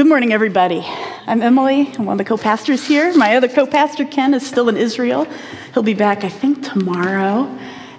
good 0.00 0.08
morning, 0.08 0.32
everybody. 0.32 0.80
I'm 1.26 1.42
Emily. 1.42 1.92
I'm 1.98 2.06
one 2.06 2.14
of 2.14 2.16
the 2.16 2.24
co 2.24 2.38
pastors 2.38 2.86
here. 2.86 3.14
My 3.18 3.36
other 3.36 3.48
co 3.48 3.66
pastor, 3.66 4.06
Ken, 4.06 4.32
is 4.32 4.46
still 4.46 4.70
in 4.70 4.78
Israel. 4.78 5.26
He'll 5.74 5.82
be 5.82 5.92
back, 5.92 6.24
I 6.24 6.30
think, 6.30 6.64
tomorrow. 6.64 7.44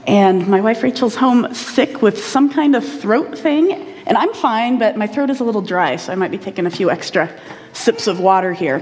And 0.07 0.47
my 0.47 0.61
wife, 0.61 0.81
Rachel's 0.81 1.15
home 1.15 1.53
sick 1.53 2.01
with 2.01 2.17
some 2.17 2.51
kind 2.51 2.75
of 2.75 2.83
throat 2.83 3.37
thing. 3.37 3.73
And 4.07 4.17
I'm 4.17 4.33
fine, 4.33 4.79
but 4.79 4.97
my 4.97 5.05
throat 5.05 5.29
is 5.29 5.41
a 5.41 5.43
little 5.43 5.61
dry, 5.61 5.95
so 5.95 6.11
I 6.11 6.15
might 6.15 6.31
be 6.31 6.39
taking 6.39 6.65
a 6.65 6.71
few 6.71 6.89
extra 6.89 7.29
sips 7.73 8.07
of 8.07 8.19
water 8.19 8.51
here. 8.51 8.81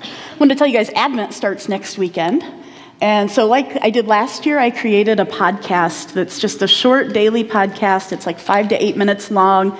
I 0.00 0.36
want 0.38 0.52
to 0.52 0.56
tell 0.56 0.68
you 0.68 0.74
guys, 0.74 0.90
Advent 0.90 1.34
starts 1.34 1.68
next 1.68 1.98
weekend. 1.98 2.44
And 3.00 3.28
so, 3.28 3.46
like 3.48 3.82
I 3.82 3.90
did 3.90 4.06
last 4.06 4.46
year, 4.46 4.60
I 4.60 4.70
created 4.70 5.18
a 5.18 5.24
podcast 5.24 6.12
that's 6.12 6.38
just 6.38 6.62
a 6.62 6.68
short 6.68 7.12
daily 7.12 7.42
podcast. 7.42 8.12
It's 8.12 8.26
like 8.26 8.38
five 8.38 8.68
to 8.68 8.80
eight 8.80 8.96
minutes 8.96 9.32
long 9.32 9.76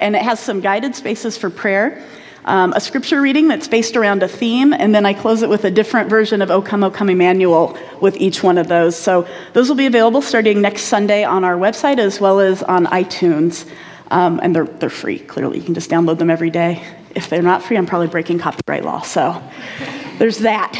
and 0.00 0.14
it 0.14 0.22
has 0.22 0.40
some 0.40 0.60
guided 0.60 0.94
spaces 0.94 1.36
for 1.36 1.50
prayer, 1.50 2.02
um, 2.44 2.72
a 2.72 2.80
scripture 2.80 3.20
reading 3.20 3.48
that's 3.48 3.68
based 3.68 3.96
around 3.96 4.22
a 4.22 4.28
theme, 4.28 4.72
and 4.72 4.94
then 4.94 5.04
I 5.04 5.12
close 5.12 5.42
it 5.42 5.48
with 5.48 5.64
a 5.64 5.70
different 5.70 6.08
version 6.08 6.40
of 6.40 6.50
O 6.50 6.62
Come, 6.62 6.82
O 6.84 6.90
Come 6.90 7.10
Emmanuel 7.10 7.76
with 8.00 8.16
each 8.16 8.42
one 8.42 8.58
of 8.58 8.68
those. 8.68 8.96
So 8.96 9.26
those 9.52 9.68
will 9.68 9.76
be 9.76 9.86
available 9.86 10.22
starting 10.22 10.60
next 10.60 10.82
Sunday 10.82 11.24
on 11.24 11.44
our 11.44 11.56
website 11.56 11.98
as 11.98 12.20
well 12.20 12.40
as 12.40 12.62
on 12.62 12.86
iTunes. 12.86 13.68
Um, 14.10 14.40
and 14.42 14.56
they're, 14.56 14.64
they're 14.64 14.88
free, 14.88 15.18
clearly. 15.18 15.58
You 15.58 15.64
can 15.64 15.74
just 15.74 15.90
download 15.90 16.18
them 16.18 16.30
every 16.30 16.50
day. 16.50 16.82
If 17.14 17.28
they're 17.28 17.42
not 17.42 17.62
free, 17.62 17.76
I'm 17.76 17.86
probably 17.86 18.06
breaking 18.06 18.38
copyright 18.38 18.84
law. 18.84 19.02
So 19.02 19.42
there's 20.18 20.38
that. 20.38 20.72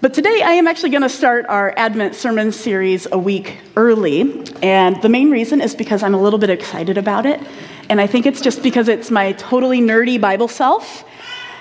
But 0.00 0.14
today 0.14 0.42
I 0.42 0.52
am 0.52 0.66
actually 0.68 0.90
going 0.90 1.02
to 1.02 1.08
start 1.08 1.46
our 1.48 1.74
Advent 1.76 2.14
sermon 2.14 2.52
series 2.52 3.06
a 3.10 3.18
week 3.18 3.58
early. 3.76 4.44
And 4.62 5.00
the 5.02 5.08
main 5.08 5.30
reason 5.30 5.60
is 5.60 5.74
because 5.74 6.02
I'm 6.02 6.14
a 6.14 6.20
little 6.20 6.38
bit 6.38 6.50
excited 6.50 6.96
about 6.96 7.26
it. 7.26 7.40
And 7.88 8.00
I 8.00 8.06
think 8.06 8.26
it's 8.26 8.40
just 8.40 8.62
because 8.62 8.88
it's 8.88 9.10
my 9.10 9.32
totally 9.32 9.80
nerdy 9.80 10.20
Bible 10.20 10.48
self. 10.48 11.04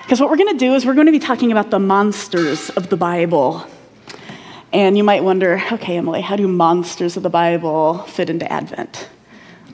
Because 0.03 0.19
what 0.19 0.29
we're 0.29 0.37
going 0.37 0.53
to 0.53 0.59
do 0.59 0.73
is 0.75 0.85
we're 0.85 0.93
going 0.93 1.07
to 1.07 1.11
be 1.11 1.19
talking 1.19 1.51
about 1.51 1.71
the 1.71 1.79
monsters 1.79 2.69
of 2.71 2.89
the 2.89 2.97
Bible. 2.97 3.65
And 4.71 4.97
you 4.97 5.03
might 5.03 5.23
wonder, 5.23 5.61
okay, 5.71 5.97
Emily, 5.97 6.21
how 6.21 6.35
do 6.35 6.47
monsters 6.47 7.17
of 7.17 7.23
the 7.23 7.29
Bible 7.29 7.99
fit 8.03 8.29
into 8.29 8.51
Advent? 8.51 9.09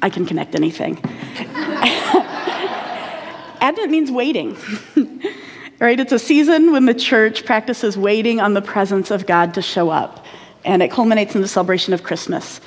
I 0.02 0.10
can 0.10 0.26
connect 0.26 0.56
anything. 0.56 0.98
Advent 3.62 3.92
means 3.92 4.12
waiting. 4.12 4.58
right? 5.80 6.00
It's 6.00 6.12
a 6.12 6.20
season 6.20 6.72
when 6.72 6.86
the 6.86 6.94
church 6.94 7.46
practices 7.46 7.98
waiting 7.98 8.40
on 8.40 8.54
the 8.54 8.62
presence 8.62 9.12
of 9.12 9.26
God 9.26 9.54
to 9.56 9.62
show 9.62 9.90
up. 9.90 10.26
And 10.64 10.84
it 10.84 10.92
culminates 10.92 11.34
in 11.34 11.42
the 11.42 11.48
celebration 11.48 11.94
of 11.94 12.04
Christmas. 12.04 12.62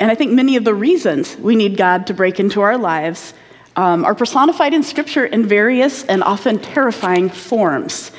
And 0.00 0.10
I 0.10 0.14
think 0.14 0.32
many 0.32 0.56
of 0.56 0.64
the 0.64 0.74
reasons 0.74 1.36
we 1.36 1.54
need 1.54 1.76
God 1.76 2.06
to 2.06 2.14
break 2.14 2.40
into 2.40 2.62
our 2.62 2.78
lives 2.78 3.34
um, 3.76 4.06
are 4.06 4.14
personified 4.14 4.72
in 4.72 4.82
Scripture 4.82 5.26
in 5.26 5.44
various 5.44 6.04
and 6.04 6.22
often 6.22 6.58
terrifying 6.58 7.28
forms. 7.28 8.10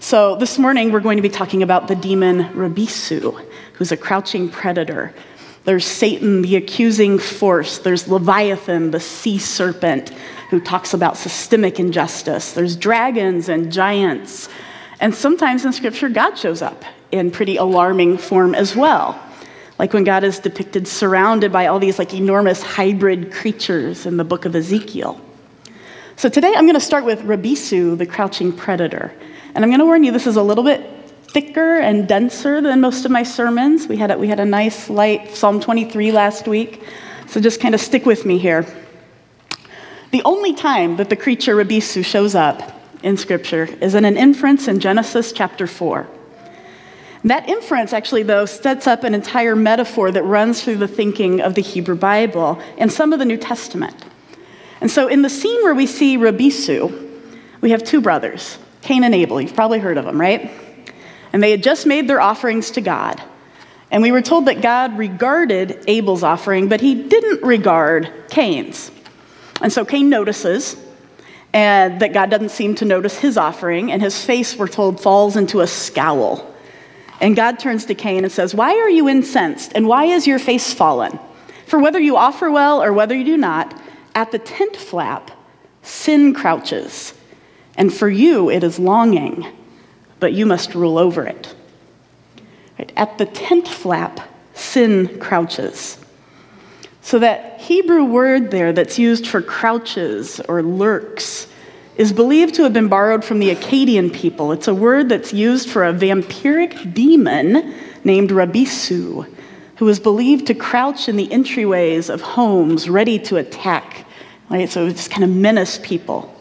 So 0.00 0.34
this 0.34 0.58
morning 0.58 0.90
we're 0.90 1.00
going 1.00 1.16
to 1.16 1.22
be 1.22 1.28
talking 1.28 1.62
about 1.62 1.86
the 1.86 1.94
demon 1.94 2.44
Rabisu, 2.54 3.40
who's 3.74 3.92
a 3.92 3.96
crouching 3.96 4.48
predator. 4.48 5.14
There's 5.64 5.84
Satan, 5.84 6.42
the 6.42 6.56
accusing 6.56 7.20
force. 7.20 7.78
There's 7.78 8.08
Leviathan, 8.08 8.90
the 8.90 9.00
sea 9.00 9.38
serpent, 9.38 10.10
who 10.50 10.60
talks 10.60 10.92
about 10.92 11.16
systemic 11.16 11.78
injustice. 11.78 12.52
There's 12.52 12.74
dragons 12.74 13.48
and 13.48 13.70
giants. 13.70 14.48
And 14.98 15.14
sometimes 15.14 15.64
in 15.64 15.72
Scripture, 15.72 16.08
God 16.08 16.34
shows 16.34 16.62
up 16.62 16.84
in 17.12 17.30
pretty 17.30 17.56
alarming 17.56 18.18
form 18.18 18.56
as 18.56 18.74
well 18.74 19.22
like 19.78 19.92
when 19.92 20.04
God 20.04 20.24
is 20.24 20.38
depicted 20.38 20.88
surrounded 20.88 21.52
by 21.52 21.66
all 21.66 21.78
these 21.78 21.98
like 21.98 22.12
enormous 22.14 22.62
hybrid 22.62 23.32
creatures 23.32 24.06
in 24.06 24.16
the 24.16 24.24
book 24.24 24.44
of 24.44 24.56
Ezekiel. 24.56 25.20
So 26.16 26.28
today 26.28 26.52
I'm 26.56 26.64
going 26.64 26.74
to 26.74 26.80
start 26.80 27.04
with 27.04 27.20
Rabisu, 27.20 27.96
the 27.96 28.06
crouching 28.06 28.52
predator. 28.52 29.12
And 29.54 29.64
I'm 29.64 29.70
going 29.70 29.78
to 29.78 29.84
warn 29.84 30.02
you, 30.02 30.10
this 30.10 30.26
is 30.26 30.36
a 30.36 30.42
little 30.42 30.64
bit 30.64 30.84
thicker 31.28 31.76
and 31.78 32.08
denser 32.08 32.60
than 32.60 32.80
most 32.80 33.04
of 33.04 33.10
my 33.10 33.22
sermons. 33.22 33.86
We 33.86 33.96
had 33.96 34.10
a, 34.10 34.18
we 34.18 34.26
had 34.26 34.40
a 34.40 34.44
nice 34.44 34.90
light 34.90 35.34
Psalm 35.36 35.60
23 35.60 36.10
last 36.10 36.48
week, 36.48 36.82
so 37.28 37.40
just 37.40 37.60
kind 37.60 37.74
of 37.74 37.80
stick 37.80 38.04
with 38.04 38.26
me 38.26 38.38
here. 38.38 38.66
The 40.10 40.22
only 40.24 40.54
time 40.54 40.96
that 40.96 41.10
the 41.10 41.16
creature 41.16 41.54
Rabisu 41.54 42.04
shows 42.04 42.34
up 42.34 42.82
in 43.02 43.16
Scripture 43.16 43.66
is 43.80 43.94
in 43.94 44.04
an 44.04 44.16
inference 44.16 44.66
in 44.66 44.80
Genesis 44.80 45.32
chapter 45.32 45.66
4. 45.66 46.08
That 47.24 47.48
inference, 47.48 47.92
actually, 47.92 48.22
though, 48.22 48.46
sets 48.46 48.86
up 48.86 49.02
an 49.04 49.14
entire 49.14 49.56
metaphor 49.56 50.10
that 50.12 50.22
runs 50.22 50.62
through 50.62 50.76
the 50.76 50.88
thinking 50.88 51.40
of 51.40 51.54
the 51.54 51.62
Hebrew 51.62 51.96
Bible 51.96 52.62
and 52.78 52.92
some 52.92 53.12
of 53.12 53.18
the 53.18 53.24
New 53.24 53.36
Testament. 53.36 54.04
And 54.80 54.90
so, 54.90 55.08
in 55.08 55.22
the 55.22 55.30
scene 55.30 55.62
where 55.62 55.74
we 55.74 55.86
see 55.86 56.16
Rabisu, 56.16 57.06
we 57.60 57.70
have 57.70 57.82
two 57.82 58.00
brothers, 58.00 58.58
Cain 58.82 59.02
and 59.02 59.14
Abel. 59.14 59.40
You've 59.40 59.54
probably 59.54 59.80
heard 59.80 59.98
of 59.98 60.04
them, 60.04 60.20
right? 60.20 60.50
And 61.32 61.42
they 61.42 61.50
had 61.50 61.62
just 61.62 61.86
made 61.86 62.08
their 62.08 62.20
offerings 62.20 62.70
to 62.72 62.80
God. 62.80 63.20
And 63.90 64.02
we 64.02 64.12
were 64.12 64.22
told 64.22 64.46
that 64.46 64.60
God 64.60 64.96
regarded 64.98 65.84
Abel's 65.88 66.22
offering, 66.22 66.68
but 66.68 66.80
he 66.80 66.94
didn't 66.94 67.42
regard 67.42 68.12
Cain's. 68.30 68.90
And 69.60 69.72
so 69.72 69.84
Cain 69.84 70.08
notices, 70.08 70.76
and 71.52 72.00
that 72.00 72.12
God 72.12 72.30
doesn't 72.30 72.50
seem 72.50 72.74
to 72.76 72.84
notice 72.84 73.18
his 73.18 73.36
offering, 73.36 73.90
and 73.90 74.00
his 74.00 74.22
face, 74.24 74.56
we're 74.56 74.68
told, 74.68 75.00
falls 75.00 75.36
into 75.36 75.60
a 75.60 75.66
scowl. 75.66 76.54
And 77.20 77.34
God 77.34 77.58
turns 77.58 77.84
to 77.86 77.94
Cain 77.94 78.24
and 78.24 78.32
says, 78.32 78.54
Why 78.54 78.78
are 78.78 78.90
you 78.90 79.08
incensed? 79.08 79.72
And 79.74 79.86
why 79.86 80.04
is 80.04 80.26
your 80.26 80.38
face 80.38 80.72
fallen? 80.72 81.18
For 81.66 81.78
whether 81.78 81.98
you 81.98 82.16
offer 82.16 82.50
well 82.50 82.82
or 82.82 82.92
whether 82.92 83.14
you 83.14 83.24
do 83.24 83.36
not, 83.36 83.80
at 84.14 84.32
the 84.32 84.38
tent 84.38 84.76
flap, 84.76 85.30
sin 85.82 86.32
crouches. 86.32 87.14
And 87.76 87.92
for 87.92 88.08
you, 88.08 88.50
it 88.50 88.64
is 88.64 88.78
longing, 88.78 89.46
but 90.20 90.32
you 90.32 90.46
must 90.46 90.74
rule 90.74 90.98
over 90.98 91.24
it. 91.24 91.54
Right? 92.78 92.92
At 92.96 93.18
the 93.18 93.26
tent 93.26 93.68
flap, 93.68 94.20
sin 94.54 95.18
crouches. 95.18 95.98
So, 97.02 97.18
that 97.20 97.60
Hebrew 97.60 98.04
word 98.04 98.50
there 98.50 98.72
that's 98.72 98.98
used 98.98 99.26
for 99.26 99.40
crouches 99.40 100.40
or 100.40 100.62
lurks 100.62 101.47
is 101.98 102.12
believed 102.12 102.54
to 102.54 102.62
have 102.62 102.72
been 102.72 102.88
borrowed 102.88 103.24
from 103.24 103.40
the 103.40 103.54
Akkadian 103.54 104.12
people. 104.14 104.52
It's 104.52 104.68
a 104.68 104.74
word 104.74 105.08
that's 105.08 105.34
used 105.34 105.68
for 105.68 105.84
a 105.84 105.92
vampiric 105.92 106.94
demon 106.94 107.74
named 108.04 108.30
Rabisu, 108.30 109.28
who 109.76 109.84
was 109.84 109.98
believed 109.98 110.46
to 110.46 110.54
crouch 110.54 111.08
in 111.08 111.16
the 111.16 111.26
entryways 111.28 112.08
of 112.08 112.20
homes 112.20 112.88
ready 112.88 113.18
to 113.18 113.36
attack. 113.36 114.06
Right? 114.48 114.70
So 114.70 114.86
it 114.86 114.92
just 114.92 115.10
kind 115.10 115.24
of 115.24 115.30
menace 115.30 115.80
people. 115.82 116.32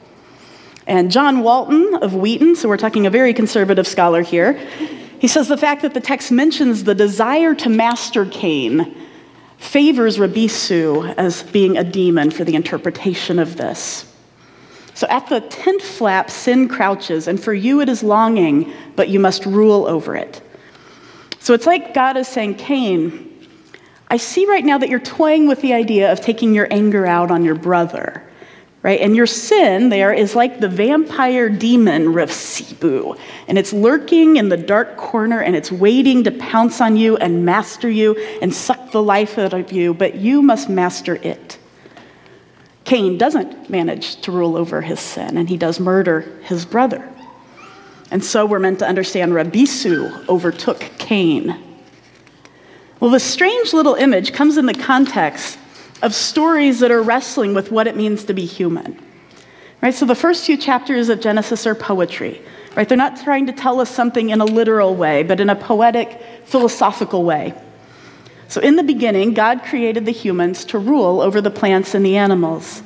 And 0.86 1.12
John 1.12 1.42
Walton 1.42 1.96
of 1.96 2.14
Wheaton, 2.14 2.56
so 2.56 2.70
we're 2.70 2.78
talking 2.78 3.08
a 3.08 3.10
very 3.10 3.34
conservative 3.34 3.88
scholar 3.88 4.22
here, 4.22 4.54
he 5.20 5.28
says 5.28 5.48
the 5.48 5.58
fact 5.58 5.82
that 5.82 5.96
the 5.96 6.00
text 6.00 6.32
mentions 6.32 6.84
the 6.84 6.94
desire 6.94 7.56
to 7.56 7.70
master 7.70 8.28
Cain 8.28 8.96
favors 9.58 10.20
Rabisu 10.20 11.16
as 11.18 11.42
being 11.42 11.78
a 11.78 11.84
demon 11.84 12.30
for 12.30 12.44
the 12.44 12.54
interpretation 12.54 13.40
of 13.40 13.58
this. 13.58 14.06
So 14.98 15.06
at 15.10 15.28
the 15.28 15.42
tent 15.42 15.84
flap, 15.84 16.32
sin 16.32 16.68
crouches, 16.68 17.28
and 17.28 17.40
for 17.40 17.54
you 17.54 17.82
it 17.82 17.88
is 17.88 18.02
longing, 18.02 18.74
but 18.96 19.10
you 19.10 19.20
must 19.20 19.46
rule 19.46 19.86
over 19.86 20.16
it. 20.16 20.42
So 21.38 21.54
it's 21.54 21.68
like 21.68 21.94
God 21.94 22.18
is 22.18 22.28
saying, 22.28 22.56
Cain, 22.56 23.48
I 24.08 24.18
see 24.18 24.48
right 24.48 24.66
now 24.66 24.80
that 24.80 24.90
you're 24.90 25.00
toying 25.00 25.48
with 25.48 25.62
the 25.62 25.72
idea 25.74 26.12
of 26.12 26.22
taking 26.22 26.52
your 26.52 26.68
anger 26.72 27.06
out 27.06 27.30
on 27.30 27.46
your 27.46 27.54
brother, 27.54 28.28
right? 28.82 29.00
And 29.00 29.16
your 29.16 29.28
sin 29.28 29.90
there 29.90 30.14
is 30.14 30.34
like 30.34 30.60
the 30.60 30.68
vampire 30.68 31.48
demon 31.48 32.08
Rabisu, 32.08 33.20
and 33.48 33.60
it's 33.60 33.74
lurking 33.74 34.38
in 34.38 34.50
the 34.50 34.58
dark 34.58 34.98
corner 34.98 35.42
and 35.42 35.56
it's 35.56 35.72
waiting 35.72 36.24
to 36.24 36.32
pounce 36.32 36.82
on 36.82 36.98
you 36.98 37.18
and 37.18 37.46
master 37.46 37.88
you 37.88 38.18
and 38.42 38.52
suck 38.52 38.90
the 38.90 39.04
life 39.04 39.38
out 39.38 39.54
of 39.54 39.72
you, 39.72 39.94
but 39.94 40.16
you 40.16 40.42
must 40.42 40.70
master 40.70 41.18
it. 41.18 41.57
Cain 42.88 43.18
doesn't 43.18 43.70
manage 43.70 44.16
to 44.22 44.32
rule 44.32 44.56
over 44.56 44.80
his 44.80 45.02
sin, 45.02 45.36
and 45.36 45.50
he 45.50 45.58
does 45.58 45.78
murder 45.78 46.22
his 46.44 46.66
brother. 46.66 47.06
And 48.12 48.24
so 48.24 48.46
we're 48.46 48.60
meant 48.60 48.80
to 48.80 48.88
understand 48.88 49.34
Rabisu 49.34 50.30
overtook 50.30 50.80
Cain. 50.98 51.62
Well, 53.02 53.12
this 53.12 53.26
strange 53.26 53.74
little 53.74 53.96
image 53.96 54.32
comes 54.32 54.58
in 54.58 54.68
the 54.68 54.74
context 54.74 55.60
of 56.02 56.16
stories 56.16 56.80
that 56.80 56.90
are 56.90 57.02
wrestling 57.02 57.54
with 57.54 57.74
what 57.74 57.88
it 57.88 57.98
means 57.98 58.24
to 58.24 58.34
be 58.34 58.46
human. 58.46 58.98
Right? 59.82 59.94
So 59.94 60.06
the 60.06 60.16
first 60.16 60.46
few 60.46 60.56
chapters 60.56 61.10
of 61.10 61.20
Genesis 61.20 61.68
are 61.68 61.76
poetry. 61.76 62.42
Right? 62.78 62.88
They're 62.88 62.98
not 62.98 63.22
trying 63.22 63.48
to 63.48 63.52
tell 63.52 63.82
us 63.82 63.90
something 63.90 64.30
in 64.30 64.40
a 64.40 64.46
literal 64.46 64.96
way, 64.96 65.24
but 65.24 65.42
in 65.42 65.50
a 65.50 65.58
poetic, 65.58 66.22
philosophical 66.46 67.26
way. 67.26 67.54
So, 68.50 68.62
in 68.62 68.76
the 68.76 68.84
beginning, 68.84 69.34
God 69.34 69.64
created 69.64 70.06
the 70.06 70.12
humans 70.12 70.64
to 70.66 70.80
rule 70.80 71.22
over 71.22 71.42
the 71.42 71.52
plants 71.52 71.94
and 71.94 72.06
the 72.06 72.18
animals. 72.18 72.82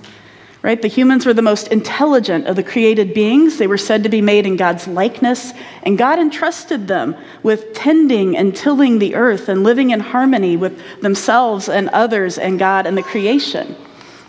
Right? 0.64 0.80
The 0.80 0.88
humans 0.88 1.26
were 1.26 1.34
the 1.34 1.42
most 1.42 1.70
intelligent 1.70 2.46
of 2.46 2.56
the 2.56 2.64
created 2.64 3.16
beings. 3.16 3.58
They 3.58 3.66
were 3.66 3.80
said 3.80 4.04
to 4.04 4.10
be 4.10 4.22
made 4.22 4.46
in 4.46 4.58
God's 4.58 4.88
likeness, 4.88 5.54
and 5.84 5.98
God 5.98 6.20
entrusted 6.20 6.88
them 6.88 7.16
with 7.42 7.74
tending 7.74 8.38
and 8.38 8.56
tilling 8.56 9.00
the 9.00 9.16
earth 9.16 9.50
and 9.50 9.64
living 9.64 9.90
in 9.90 10.00
harmony 10.00 10.58
with 10.58 10.80
themselves 11.02 11.68
and 11.68 11.90
others 11.90 12.38
and 12.38 12.60
God 12.60 12.86
and 12.86 12.96
the 12.96 13.02
creation. 13.02 13.76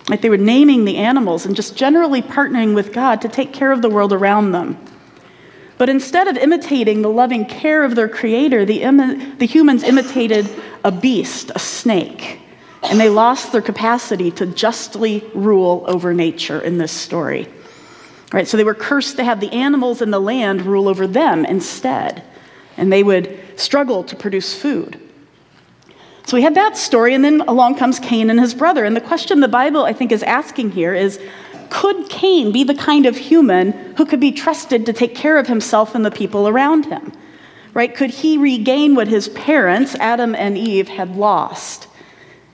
Right? 0.08 0.20
They 0.20 0.30
were 0.30 0.38
naming 0.38 0.86
the 0.86 0.96
animals 0.96 1.44
and 1.44 1.54
just 1.54 1.76
generally 1.76 2.22
partnering 2.22 2.74
with 2.74 2.94
God 2.94 3.20
to 3.20 3.28
take 3.28 3.52
care 3.52 3.70
of 3.70 3.82
the 3.82 3.90
world 3.90 4.14
around 4.14 4.52
them. 4.52 4.78
But 5.76 5.88
instead 5.88 6.28
of 6.28 6.36
imitating 6.36 7.02
the 7.02 7.10
loving 7.10 7.44
care 7.44 7.84
of 7.84 7.94
their 7.94 8.08
creator, 8.08 8.64
the, 8.64 8.82
Im- 8.82 9.36
the 9.38 9.46
humans 9.46 9.82
imitated 9.82 10.48
a 10.84 10.92
beast, 10.92 11.50
a 11.54 11.58
snake, 11.58 12.40
and 12.82 12.98
they 12.98 13.08
lost 13.08 13.52
their 13.52 13.62
capacity 13.62 14.30
to 14.32 14.46
justly 14.46 15.24
rule 15.34 15.84
over 15.86 16.12
nature 16.12 16.60
in 16.60 16.78
this 16.78 16.92
story. 16.92 17.48
Right, 18.32 18.48
so 18.48 18.56
they 18.56 18.64
were 18.64 18.74
cursed 18.74 19.16
to 19.16 19.24
have 19.24 19.40
the 19.40 19.52
animals 19.52 20.00
in 20.00 20.10
the 20.10 20.20
land 20.20 20.62
rule 20.62 20.88
over 20.88 21.06
them 21.06 21.44
instead, 21.44 22.22
and 22.76 22.90
they 22.90 23.02
would 23.02 23.38
struggle 23.56 24.02
to 24.04 24.16
produce 24.16 24.54
food. 24.54 24.98
So 26.26 26.36
we 26.36 26.42
had 26.42 26.54
that 26.54 26.76
story, 26.76 27.14
and 27.14 27.24
then 27.24 27.42
along 27.42 27.76
comes 27.76 27.98
Cain 27.98 28.30
and 28.30 28.40
his 28.40 28.54
brother. 28.54 28.84
And 28.84 28.96
the 28.96 29.00
question 29.00 29.40
the 29.40 29.48
Bible, 29.48 29.84
I 29.84 29.92
think, 29.92 30.12
is 30.12 30.22
asking 30.22 30.70
here 30.70 30.94
is 30.94 31.20
could 31.68 32.08
Cain 32.08 32.52
be 32.52 32.64
the 32.64 32.74
kind 32.74 33.06
of 33.06 33.16
human 33.16 33.72
who 33.96 34.06
could 34.06 34.20
be 34.20 34.32
trusted 34.32 34.86
to 34.86 34.92
take 34.92 35.14
care 35.14 35.38
of 35.38 35.46
himself 35.46 35.94
and 35.94 36.04
the 36.04 36.10
people 36.10 36.48
around 36.48 36.86
him? 36.86 37.12
Right? 37.74 37.94
Could 37.94 38.10
he 38.10 38.36
regain 38.36 38.94
what 38.94 39.08
his 39.08 39.28
parents, 39.30 39.94
Adam 39.94 40.34
and 40.34 40.58
Eve, 40.58 40.88
had 40.88 41.16
lost? 41.16 41.88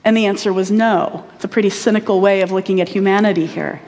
And 0.05 0.15
the 0.15 0.27
answer 0.27 0.53
was 0.53 0.71
no. 0.71 1.25
It's 1.35 1.43
a 1.43 1.49
pretty 1.49 1.69
cynical 1.69 2.21
way 2.21 2.41
of 2.41 2.51
looking 2.51 2.79
at 2.79 2.87
humanity 2.87 3.45
here. 3.45 3.81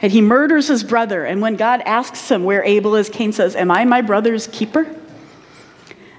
And 0.00 0.12
he 0.12 0.20
murders 0.20 0.68
his 0.68 0.84
brother, 0.84 1.24
and 1.24 1.40
when 1.40 1.56
God 1.56 1.80
asks 1.84 2.30
him 2.30 2.44
where 2.44 2.62
Abel 2.62 2.94
is, 2.94 3.08
Cain 3.08 3.32
says, 3.32 3.56
Am 3.56 3.70
I 3.70 3.84
my 3.84 4.02
brother's 4.02 4.46
keeper? 4.46 4.86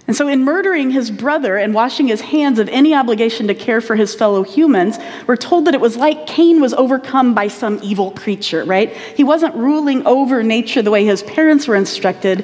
And 0.10 0.18
so, 0.18 0.28
in 0.28 0.44
murdering 0.44 0.90
his 0.90 1.12
brother 1.12 1.56
and 1.56 1.72
washing 1.72 2.08
his 2.08 2.20
hands 2.20 2.58
of 2.58 2.68
any 2.70 2.96
obligation 2.96 3.48
to 3.48 3.54
care 3.54 3.80
for 3.80 3.96
his 3.96 4.16
fellow 4.16 4.42
humans, 4.42 4.98
we're 5.28 5.36
told 5.36 5.66
that 5.66 5.76
it 5.76 5.80
was 5.80 5.96
like 5.96 6.26
Cain 6.26 6.60
was 6.60 6.74
overcome 6.74 7.36
by 7.36 7.48
some 7.48 7.80
evil 7.84 8.10
creature, 8.12 8.66
right? 8.66 8.92
He 9.16 9.24
wasn't 9.24 9.54
ruling 9.54 10.06
over 10.08 10.42
nature 10.42 10.82
the 10.82 10.90
way 10.90 11.06
his 11.06 11.22
parents 11.22 11.68
were 11.68 11.76
instructed, 11.76 12.44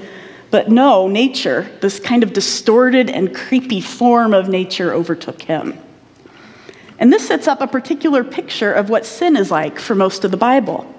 but 0.52 0.70
no, 0.70 1.08
nature, 1.08 1.70
this 1.82 2.00
kind 2.00 2.24
of 2.24 2.34
distorted 2.34 3.10
and 3.10 3.36
creepy 3.36 3.82
form 3.82 4.34
of 4.34 4.48
nature, 4.48 4.94
overtook 4.94 5.42
him. 5.42 5.78
And 7.00 7.12
this 7.12 7.28
sets 7.28 7.48
up 7.48 7.62
a 7.62 7.68
particular 7.68 8.24
picture 8.24 8.72
of 8.72 8.90
what 8.90 9.06
sin 9.06 9.36
is 9.36 9.52
like 9.52 9.80
for 9.80 9.96
most 9.96 10.24
of 10.24 10.32
the 10.32 10.38
Bible. 10.38 10.92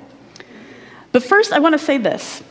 But 1.12 1.22
first, 1.22 1.52
I 1.52 1.58
want 1.58 1.72
to 1.72 1.78
say 1.78 1.98
this 1.98 2.42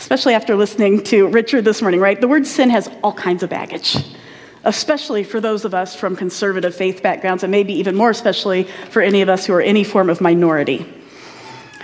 especially 0.00 0.32
after 0.32 0.56
listening 0.56 1.02
to 1.04 1.28
Richard 1.28 1.62
this 1.62 1.82
morning, 1.82 2.00
right? 2.00 2.18
The 2.18 2.26
word 2.26 2.46
sin 2.46 2.70
has 2.70 2.90
all 3.04 3.12
kinds 3.12 3.42
of 3.42 3.50
baggage, 3.50 3.98
especially 4.64 5.22
for 5.22 5.42
those 5.42 5.66
of 5.66 5.74
us 5.74 5.94
from 5.94 6.16
conservative 6.16 6.74
faith 6.74 7.02
backgrounds, 7.02 7.42
and 7.42 7.50
maybe 7.50 7.74
even 7.74 7.94
more 7.94 8.08
especially 8.08 8.64
for 8.90 9.02
any 9.02 9.20
of 9.20 9.28
us 9.28 9.44
who 9.44 9.52
are 9.52 9.60
any 9.60 9.84
form 9.84 10.08
of 10.08 10.22
minority. 10.22 10.90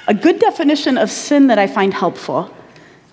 A 0.08 0.14
good 0.14 0.38
definition 0.38 0.96
of 0.96 1.10
sin 1.10 1.48
that 1.48 1.58
I 1.58 1.66
find 1.66 1.92
helpful 1.92 2.50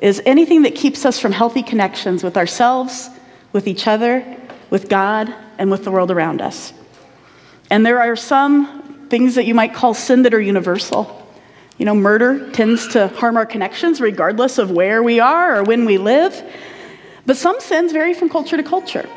is 0.04 0.22
anything 0.26 0.64
that 0.64 0.76
keeps 0.76 1.06
us 1.06 1.18
from 1.18 1.32
healthy 1.32 1.64
connections 1.64 2.26
with 2.26 2.36
ourselves, 2.36 3.10
with 3.54 3.68
each 3.68 3.88
other, 3.88 4.38
with 4.70 4.90
God, 4.90 5.34
and 5.58 5.72
with 5.72 5.86
the 5.86 5.92
world 5.92 6.12
around 6.12 6.42
us. 6.42 6.74
And 7.72 7.86
there 7.86 8.02
are 8.02 8.18
some 8.18 9.08
things 9.10 9.36
that 9.36 9.46
you 9.46 9.56
might 9.56 9.74
call 9.74 9.94
sin 9.94 10.24
that 10.24 10.34
are 10.34 10.42
universal. 10.42 11.26
You 11.78 11.86
know, 11.86 11.96
murder 11.96 12.52
tends 12.52 12.90
to 12.90 13.08
harm 13.08 13.38
our 13.38 13.46
connections 13.46 14.02
regardless 14.02 14.58
of 14.58 14.72
where 14.72 15.02
we 15.02 15.22
are 15.22 15.60
or 15.60 15.64
when 15.64 15.86
we 15.86 15.98
live. 15.98 16.44
But 17.26 17.38
some 17.38 17.62
sins 17.62 17.94
vary 17.94 18.14
from 18.14 18.30
culture 18.30 18.58
to 18.58 18.64
culture. 18.64 19.08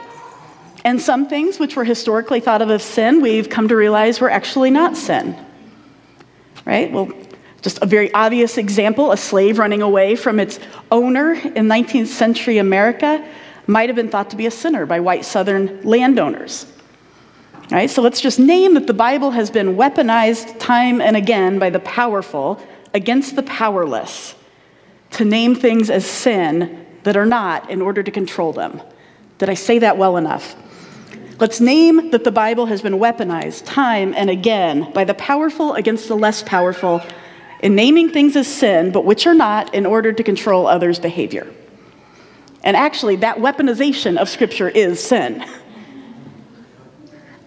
And 0.85 1.01
some 1.01 1.29
things 1.29 1.59
which 1.59 1.75
were 1.75 1.83
historically 1.83 2.39
thought 2.39 2.63
of 2.63 2.71
as 2.71 2.85
sin, 2.85 3.21
we've 3.21 3.51
come 3.51 3.67
to 3.67 3.75
realize 3.75 4.21
were 4.21 4.31
actually 4.31 4.71
not 4.71 4.97
sin. 4.97 5.37
Right? 6.65 6.93
Well, 6.93 7.11
just 7.67 7.83
a 7.83 7.87
very 7.87 8.15
obvious 8.15 8.59
example 8.59 9.11
a 9.11 9.17
slave 9.17 9.59
running 9.59 9.83
away 9.83 10.15
from 10.15 10.39
its 10.39 10.61
owner 10.93 11.33
in 11.33 11.67
19th 11.67 12.07
century 12.07 12.59
America 12.59 13.27
might 13.67 13.89
have 13.89 13.97
been 13.97 14.09
thought 14.09 14.31
to 14.31 14.37
be 14.37 14.47
a 14.47 14.53
sinner 14.53 14.87
by 14.87 15.01
white 15.01 15.25
Southern 15.25 15.83
landowners. 15.83 16.65
Right? 17.73 17.91
So 17.91 18.03
let's 18.03 18.21
just 18.21 18.39
name 18.39 18.75
that 18.75 18.87
the 18.87 18.95
Bible 18.95 19.33
has 19.33 19.51
been 19.51 19.75
weaponized 19.75 20.61
time 20.61 21.01
and 21.01 21.17
again 21.17 21.59
by 21.59 21.71
the 21.71 21.81
powerful 21.81 22.63
against 22.95 23.35
the 23.35 23.43
powerless 23.43 24.37
to 25.11 25.25
name 25.25 25.57
things 25.57 25.91
as 25.91 26.07
sin 26.07 26.87
that 27.03 27.17
are 27.17 27.27
not 27.27 27.69
in 27.69 27.83
order 27.83 28.01
to 28.01 28.13
control 28.13 28.53
them. 28.53 28.81
Did 29.39 29.51
I 29.51 29.55
say 29.55 29.81
that 29.81 29.99
well 29.99 30.17
enough? 30.19 30.55
Let's 31.41 31.61
name 31.61 32.13
that 32.13 32.23
the 32.23 32.31
Bible 32.31 32.67
has 32.67 32.81
been 32.81 33.01
weaponized 33.01 33.65
time 33.67 34.15
and 34.15 34.31
again 34.31 34.93
by 34.93 35.03
the 35.03 35.15
powerful 35.15 35.75
against 35.75 36.07
the 36.07 36.17
less 36.17 36.45
powerful 36.45 37.03
in 37.61 37.75
naming 37.75 38.11
things 38.11 38.37
as 38.37 38.47
sin, 38.47 38.93
but 38.93 39.05
which 39.05 39.27
are 39.27 39.35
not, 39.35 39.75
in 39.75 39.87
order 39.87 40.13
to 40.13 40.23
control 40.23 40.67
others' 40.67 40.99
behavior. 40.99 41.47
And 42.63 42.77
actually, 42.77 43.17
that 43.17 43.39
weaponization 43.39 44.17
of 44.17 44.29
Scripture 44.29 44.69
is 44.69 45.03
sin. 45.03 45.45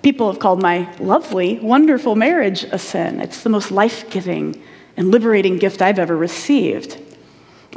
People 0.02 0.32
have 0.32 0.40
called 0.40 0.62
my 0.62 0.92
lovely, 1.00 1.60
wonderful 1.60 2.16
marriage 2.16 2.64
a 2.64 2.80
sin. 2.80 3.20
It's 3.20 3.44
the 3.44 3.50
most 3.50 3.70
life 3.70 4.10
giving 4.10 4.64
and 4.96 5.12
liberating 5.12 5.58
gift 5.58 5.82
I've 5.82 6.00
ever 6.00 6.16
received. 6.16 6.98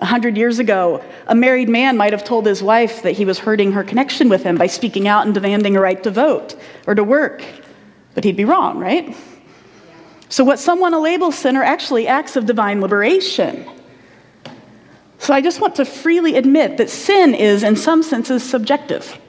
A 0.00 0.06
hundred 0.06 0.36
years 0.36 0.58
ago, 0.58 1.04
a 1.26 1.34
married 1.34 1.68
man 1.68 1.96
might 1.96 2.12
have 2.12 2.24
told 2.24 2.46
his 2.46 2.62
wife 2.62 3.02
that 3.02 3.12
he 3.12 3.24
was 3.24 3.38
hurting 3.38 3.72
her 3.72 3.84
connection 3.84 4.28
with 4.28 4.42
him 4.42 4.56
by 4.56 4.66
speaking 4.66 5.06
out 5.06 5.26
and 5.26 5.34
demanding 5.34 5.76
a 5.76 5.80
right 5.80 6.02
to 6.02 6.10
vote 6.10 6.54
or 6.86 6.94
to 6.94 7.04
work. 7.04 7.44
But 8.14 8.24
he'd 8.24 8.36
be 8.36 8.44
wrong, 8.44 8.78
right? 8.78 9.16
So, 10.32 10.44
what 10.44 10.58
someone 10.58 10.92
want 10.92 10.94
to 10.94 10.98
label 10.98 11.30
sin 11.30 11.58
are 11.58 11.62
actually 11.62 12.08
acts 12.08 12.36
of 12.36 12.46
divine 12.46 12.80
liberation. 12.80 13.68
So, 15.18 15.34
I 15.34 15.42
just 15.42 15.60
want 15.60 15.74
to 15.74 15.84
freely 15.84 16.36
admit 16.36 16.78
that 16.78 16.88
sin 16.88 17.34
is, 17.34 17.62
in 17.62 17.76
some 17.76 18.02
senses, 18.02 18.42
subjective. 18.42 19.20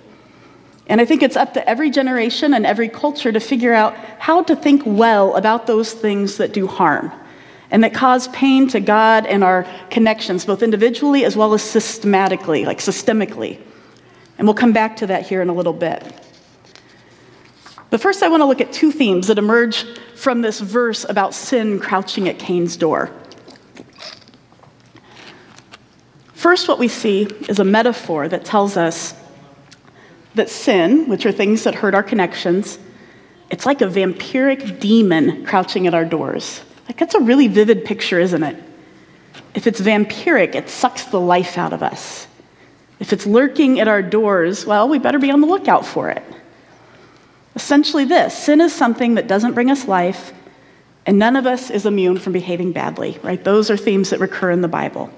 And 0.88 1.02
I 1.02 1.06
think 1.06 1.22
it's 1.22 1.36
up 1.36 1.56
to 1.56 1.70
every 1.70 1.90
generation 1.92 2.54
and 2.54 2.66
every 2.66 2.88
culture 2.88 3.34
to 3.34 3.42
figure 3.42 3.74
out 3.74 3.98
how 4.18 4.44
to 4.44 4.56
think 4.56 4.82
well 4.86 5.36
about 5.36 5.68
those 5.68 5.92
things 5.92 6.38
that 6.38 6.54
do 6.54 6.68
harm 6.68 7.12
and 7.70 7.84
that 7.84 7.94
cause 7.94 8.30
pain 8.30 8.70
to 8.70 8.80
God 8.80 9.26
and 9.26 9.44
our 9.44 9.68
connections, 9.90 10.46
both 10.46 10.64
individually 10.64 11.26
as 11.26 11.36
well 11.36 11.54
as 11.54 11.62
systematically, 11.62 12.64
like 12.64 12.80
systemically. 12.80 13.60
And 14.38 14.48
we'll 14.48 14.56
come 14.56 14.72
back 14.72 14.96
to 14.98 15.08
that 15.08 15.28
here 15.28 15.42
in 15.42 15.50
a 15.50 15.54
little 15.54 15.74
bit. 15.74 16.02
But 17.94 18.02
first, 18.02 18.24
I 18.24 18.28
want 18.28 18.42
to 18.42 18.46
look 18.46 18.60
at 18.60 18.74
two 18.74 18.92
themes 18.92 19.28
that 19.28 19.38
emerge 19.38 19.86
from 20.16 20.42
this 20.42 20.60
verse 20.60 21.06
about 21.08 21.36
sin 21.36 21.80
crouching 21.80 22.28
at 22.28 22.40
Cain's 22.40 22.76
door. 22.76 23.12
First, 26.34 26.68
what 26.68 26.80
we 26.80 26.88
see 26.88 27.28
is 27.48 27.60
a 27.60 27.64
metaphor 27.64 28.28
that 28.28 28.46
tells 28.46 28.78
us 28.78 29.14
that 30.34 30.50
sin, 30.50 31.08
which 31.08 31.28
are 31.28 31.32
things 31.32 31.66
that 31.66 31.76
hurt 31.76 31.94
our 31.94 32.02
connections, 32.02 32.80
it's 33.52 33.68
like 33.68 33.82
a 33.82 33.86
vampiric 33.86 34.80
demon 34.80 35.46
crouching 35.46 35.86
at 35.86 35.94
our 35.94 36.04
doors. 36.04 36.64
Like, 36.88 36.98
that's 36.98 37.14
a 37.14 37.20
really 37.20 37.48
vivid 37.48 37.86
picture, 37.86 38.20
isn't 38.20 38.42
it? 38.42 38.56
If 39.54 39.68
it's 39.68 39.80
vampiric, 39.80 40.56
it 40.56 40.68
sucks 40.68 41.04
the 41.04 41.20
life 41.20 41.60
out 41.60 41.74
of 41.74 41.84
us. 41.84 42.26
If 43.00 43.14
it's 43.14 43.28
lurking 43.28 43.80
at 43.80 43.88
our 43.88 44.02
doors, 44.02 44.66
well, 44.66 44.90
we 44.90 44.98
better 44.98 45.20
be 45.20 45.30
on 45.30 45.42
the 45.42 45.48
lookout 45.48 45.86
for 45.86 46.10
it. 46.10 46.24
Essentially, 47.56 48.06
this 48.06 48.38
sin 48.38 48.62
is 48.62 48.74
something 48.74 49.16
that 49.16 49.28
doesn't 49.28 49.54
bring 49.54 49.70
us 49.70 49.88
life, 49.88 50.34
and 51.06 51.20
none 51.20 51.36
of 51.36 51.46
us 51.46 51.70
is 51.70 51.86
immune 51.86 52.18
from 52.18 52.34
behaving 52.34 52.72
badly, 52.72 53.20
right? 53.22 53.44
Those 53.44 53.70
are 53.70 53.78
themes 53.78 54.10
that 54.10 54.20
recur 54.20 54.52
in 54.52 54.62
the 54.62 54.68
Bible. 54.68 55.12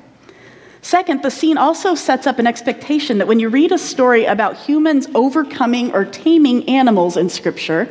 Second, 0.82 1.24
the 1.24 1.32
scene 1.32 1.58
also 1.58 1.96
sets 1.96 2.28
up 2.28 2.38
an 2.38 2.46
expectation 2.46 3.18
that 3.18 3.28
when 3.28 3.40
you 3.40 3.50
read 3.50 3.72
a 3.72 3.78
story 3.78 4.26
about 4.26 4.56
humans 4.56 5.08
overcoming 5.16 5.92
or 5.94 6.06
taming 6.06 6.68
animals 6.70 7.18
in 7.18 7.30
Scripture, 7.30 7.90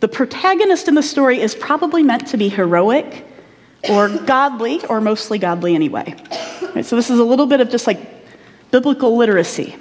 the 0.00 0.08
protagonist 0.08 0.88
in 0.88 0.94
the 0.94 1.02
story 1.02 1.40
is 1.40 1.54
probably 1.54 2.02
meant 2.02 2.26
to 2.28 2.36
be 2.36 2.48
heroic 2.48 3.26
or 3.88 4.08
godly, 4.08 4.84
or 4.86 5.00
mostly 5.00 5.38
godly 5.38 5.74
anyway. 5.74 6.16
Right, 6.74 6.84
so, 6.84 6.96
this 6.96 7.10
is 7.10 7.18
a 7.18 7.24
little 7.24 7.46
bit 7.46 7.60
of 7.60 7.70
just 7.70 7.86
like 7.86 8.00
biblical 8.70 9.16
literacy. 9.16 9.76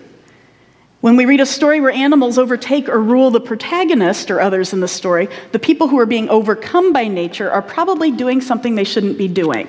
When 1.00 1.16
we 1.16 1.26
read 1.26 1.42
a 1.42 1.46
story 1.46 1.80
where 1.80 1.92
animals 1.92 2.40
overtake 2.40 2.90
or 2.90 3.00
rule 3.00 3.30
the 3.30 3.40
protagonist 3.40 4.32
or 4.32 4.42
others 4.42 4.74
in 4.74 4.80
the 4.80 4.88
story, 4.88 5.30
the 5.52 5.60
people 5.60 5.88
who 5.88 6.00
are 6.00 6.08
being 6.08 6.28
overcome 6.30 6.92
by 6.92 7.08
nature 7.08 7.52
are 7.52 7.62
probably 7.62 8.10
doing 8.12 8.42
something 8.42 8.74
they 8.74 8.84
shouldn't 8.84 9.18
be 9.18 9.28
doing. 9.28 9.68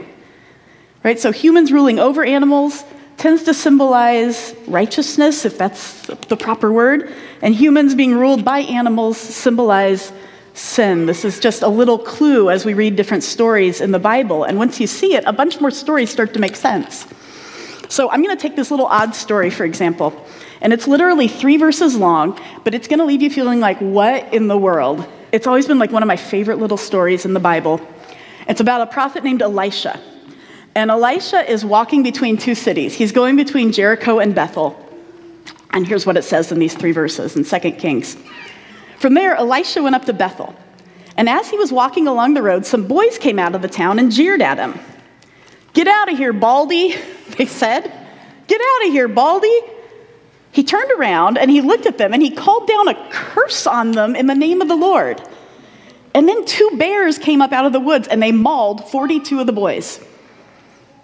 Right? 1.04 1.18
So 1.20 1.30
humans 1.30 1.70
ruling 1.70 1.98
over 1.98 2.24
animals 2.24 2.82
tends 3.18 3.42
to 3.42 3.52
symbolize 3.52 4.54
righteousness, 4.66 5.44
if 5.44 5.58
that's 5.58 6.06
the 6.28 6.36
proper 6.36 6.72
word, 6.72 7.12
and 7.42 7.54
humans 7.54 7.94
being 7.94 8.14
ruled 8.14 8.44
by 8.44 8.60
animals 8.60 9.18
symbolize 9.18 10.12
sin. 10.54 11.04
This 11.04 11.26
is 11.26 11.38
just 11.38 11.62
a 11.62 11.68
little 11.68 11.98
clue 11.98 12.48
as 12.48 12.64
we 12.64 12.72
read 12.72 12.96
different 12.96 13.22
stories 13.22 13.80
in 13.82 13.90
the 13.90 13.98
Bible. 13.98 14.44
And 14.44 14.56
once 14.56 14.80
you 14.80 14.86
see 14.86 15.14
it, 15.14 15.24
a 15.26 15.32
bunch 15.32 15.60
more 15.60 15.70
stories 15.70 16.10
start 16.10 16.32
to 16.34 16.40
make 16.40 16.56
sense. 16.56 17.06
So 17.88 18.10
I'm 18.10 18.22
going 18.22 18.36
to 18.36 18.40
take 18.40 18.56
this 18.56 18.70
little 18.70 18.86
odd 18.86 19.14
story, 19.14 19.50
for 19.50 19.64
example, 19.64 20.10
and 20.60 20.72
it's 20.72 20.88
literally 20.88 21.28
three 21.28 21.56
verses 21.56 21.96
long, 21.96 22.38
but 22.64 22.74
it's 22.74 22.88
going 22.88 22.98
to 22.98 23.04
leave 23.04 23.22
you 23.22 23.30
feeling 23.30 23.60
like, 23.60 23.78
what 23.78 24.32
in 24.34 24.48
the 24.48 24.58
world? 24.58 25.06
It's 25.32 25.46
always 25.46 25.66
been 25.66 25.78
like 25.78 25.92
one 25.92 26.02
of 26.02 26.06
my 26.06 26.16
favorite 26.16 26.58
little 26.58 26.76
stories 26.76 27.24
in 27.24 27.34
the 27.34 27.40
Bible. 27.40 27.80
It's 28.48 28.60
about 28.60 28.80
a 28.80 28.86
prophet 28.86 29.22
named 29.24 29.42
Elisha. 29.42 30.00
And 30.74 30.90
Elisha 30.90 31.50
is 31.50 31.64
walking 31.64 32.02
between 32.02 32.36
two 32.36 32.54
cities. 32.54 32.94
He's 32.94 33.12
going 33.12 33.36
between 33.36 33.72
Jericho 33.72 34.18
and 34.18 34.34
Bethel. 34.34 34.84
And 35.70 35.86
here's 35.86 36.06
what 36.06 36.16
it 36.16 36.22
says 36.22 36.50
in 36.50 36.58
these 36.58 36.74
three 36.74 36.92
verses 36.92 37.36
in 37.36 37.44
2 37.44 37.72
Kings. 37.72 38.16
From 38.98 39.14
there, 39.14 39.34
Elisha 39.36 39.82
went 39.82 39.94
up 39.94 40.06
to 40.06 40.12
Bethel. 40.12 40.54
And 41.16 41.28
as 41.28 41.50
he 41.50 41.58
was 41.58 41.72
walking 41.72 42.06
along 42.06 42.34
the 42.34 42.42
road, 42.42 42.64
some 42.64 42.86
boys 42.86 43.18
came 43.18 43.38
out 43.38 43.54
of 43.54 43.62
the 43.62 43.68
town 43.68 43.98
and 43.98 44.10
jeered 44.10 44.40
at 44.40 44.58
him. 44.58 44.78
Get 45.72 45.88
out 45.88 46.10
of 46.10 46.16
here, 46.16 46.32
Baldy, 46.32 46.94
they 47.36 47.46
said. 47.46 47.92
Get 48.46 48.60
out 48.60 48.86
of 48.86 48.92
here, 48.92 49.08
Baldy. 49.08 49.60
He 50.52 50.64
turned 50.64 50.90
around 50.92 51.38
and 51.38 51.50
he 51.50 51.60
looked 51.60 51.86
at 51.86 51.98
them 51.98 52.14
and 52.14 52.22
he 52.22 52.30
called 52.30 52.66
down 52.66 52.88
a 52.88 53.10
curse 53.10 53.66
on 53.66 53.92
them 53.92 54.16
in 54.16 54.26
the 54.26 54.34
name 54.34 54.60
of 54.60 54.68
the 54.68 54.76
Lord. 54.76 55.22
And 56.14 56.26
then 56.28 56.44
two 56.46 56.70
bears 56.74 57.18
came 57.18 57.42
up 57.42 57.52
out 57.52 57.66
of 57.66 57.72
the 57.72 57.80
woods 57.80 58.08
and 58.08 58.22
they 58.22 58.32
mauled 58.32 58.88
42 58.90 59.40
of 59.40 59.46
the 59.46 59.52
boys. 59.52 60.04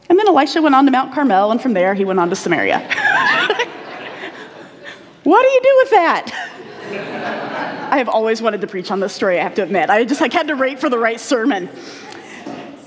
And 0.09 0.19
then 0.19 0.27
Elisha 0.29 0.61
went 0.61 0.75
on 0.75 0.85
to 0.85 0.91
Mount 0.91 1.15
Carmel, 1.15 1.51
and 1.51 1.61
from 1.61 1.73
there 1.73 1.95
he 1.95 2.05
went 2.05 2.21
on 2.21 2.29
to 2.29 2.37
Samaria. 2.37 2.79
what 5.25 5.43
do 5.43 5.49
you 5.49 5.61
do 5.63 5.77
with 5.83 5.91
that? 5.91 7.89
I 7.91 7.99
have 7.99 8.09
always 8.09 8.43
wanted 8.43 8.61
to 8.61 8.67
preach 8.67 8.91
on 8.91 9.01
this 9.01 9.13
story, 9.13 9.39
I 9.39 9.43
have 9.43 9.55
to 9.55 9.63
admit. 9.63 9.89
I 9.89 10.05
just 10.05 10.21
like 10.21 10.33
had 10.33 10.49
to 10.49 10.57
wait 10.57 10.79
for 10.79 10.91
the 10.91 10.99
right 10.99 11.19
sermon. 11.19 11.69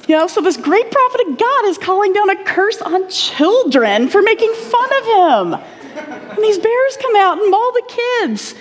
You 0.07 0.15
know, 0.15 0.27
so 0.27 0.41
this 0.41 0.57
great 0.57 0.89
prophet 0.91 1.21
of 1.27 1.37
God 1.37 1.65
is 1.65 1.77
calling 1.77 2.13
down 2.13 2.29
a 2.29 2.43
curse 2.43 2.81
on 2.81 3.09
children 3.09 4.07
for 4.07 4.21
making 4.21 4.53
fun 4.53 4.89
of 4.97 5.05
him. 5.05 5.55
And 5.97 6.43
these 6.43 6.57
bears 6.57 6.97
come 7.01 7.15
out 7.15 7.41
and 7.41 7.49
maul 7.49 7.71
the 7.73 7.97
kids. 8.21 8.55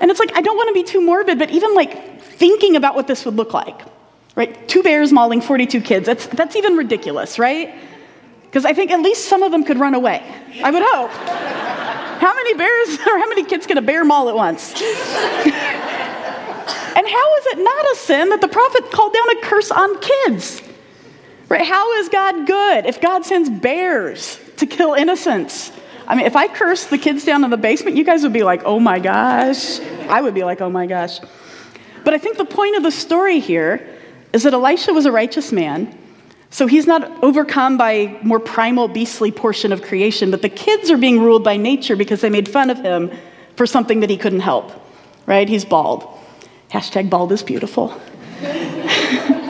And 0.00 0.10
it's 0.10 0.20
like, 0.20 0.36
I 0.36 0.40
don't 0.40 0.56
want 0.56 0.68
to 0.68 0.74
be 0.74 0.82
too 0.82 1.00
morbid, 1.00 1.38
but 1.38 1.50
even 1.50 1.74
like 1.74 2.20
thinking 2.22 2.76
about 2.76 2.94
what 2.94 3.06
this 3.06 3.24
would 3.24 3.36
look 3.36 3.54
like, 3.54 3.80
right? 4.34 4.68
Two 4.68 4.82
bears 4.82 5.12
mauling 5.12 5.40
42 5.40 5.80
kids, 5.80 6.06
that's, 6.06 6.26
that's 6.26 6.56
even 6.56 6.76
ridiculous, 6.76 7.38
right? 7.38 7.74
Because 8.42 8.64
I 8.64 8.74
think 8.74 8.90
at 8.90 9.00
least 9.00 9.26
some 9.26 9.42
of 9.42 9.52
them 9.52 9.64
could 9.64 9.78
run 9.78 9.94
away. 9.94 10.22
I 10.62 10.70
would 10.70 10.82
hope. 10.84 11.10
how 12.20 12.34
many 12.34 12.54
bears 12.54 12.98
or 13.06 13.18
how 13.18 13.28
many 13.28 13.44
kids 13.44 13.66
can 13.66 13.78
a 13.78 13.82
bear 13.82 14.04
maul 14.04 14.28
at 14.28 14.34
once? 14.34 14.72
and 14.82 14.82
how 17.08 17.36
is 17.36 17.46
it 17.46 17.58
not 17.58 17.92
a 17.92 17.96
sin 17.96 18.28
that 18.30 18.40
the 18.40 18.48
prophet 18.48 18.90
called 18.90 19.14
down 19.14 19.36
a 19.38 19.40
curse 19.42 19.70
on 19.70 20.00
kids? 20.00 20.62
Right? 21.48 21.64
How 21.64 21.92
is 22.00 22.08
God 22.08 22.46
good 22.46 22.86
if 22.86 23.00
God 23.00 23.24
sends 23.24 23.48
bears 23.48 24.38
to 24.56 24.66
kill 24.66 24.94
innocents? 24.94 25.70
I 26.06 26.14
mean, 26.14 26.26
if 26.26 26.36
I 26.36 26.48
cursed 26.48 26.90
the 26.90 26.98
kids 26.98 27.24
down 27.24 27.44
in 27.44 27.50
the 27.50 27.56
basement, 27.56 27.96
you 27.96 28.04
guys 28.04 28.22
would 28.22 28.32
be 28.32 28.42
like, 28.42 28.62
oh 28.64 28.80
my 28.80 28.98
gosh. 28.98 29.80
I 30.08 30.20
would 30.20 30.34
be 30.34 30.44
like, 30.44 30.60
oh 30.60 30.70
my 30.70 30.86
gosh. 30.86 31.20
But 32.04 32.14
I 32.14 32.18
think 32.18 32.36
the 32.36 32.44
point 32.44 32.76
of 32.76 32.82
the 32.82 32.90
story 32.90 33.38
here 33.38 33.88
is 34.32 34.42
that 34.42 34.54
Elisha 34.54 34.92
was 34.92 35.06
a 35.06 35.12
righteous 35.12 35.52
man 35.52 35.98
so 36.52 36.66
he's 36.66 36.86
not 36.86 37.24
overcome 37.24 37.78
by 37.78 38.18
more 38.22 38.38
primal 38.38 38.86
beastly 38.86 39.32
portion 39.32 39.72
of 39.72 39.80
creation, 39.80 40.30
but 40.30 40.42
the 40.42 40.50
kids 40.50 40.90
are 40.90 40.98
being 40.98 41.18
ruled 41.18 41.42
by 41.42 41.56
nature 41.56 41.96
because 41.96 42.20
they 42.20 42.28
made 42.28 42.46
fun 42.46 42.68
of 42.68 42.76
him 42.76 43.10
for 43.56 43.64
something 43.66 44.00
that 44.00 44.10
he 44.10 44.18
couldn't 44.18 44.40
help. 44.40 44.70
Right? 45.24 45.48
He's 45.48 45.64
bald. 45.64 46.06
Hashtag 46.70 47.08
bald 47.08 47.32
is 47.32 47.42
beautiful. 47.42 47.98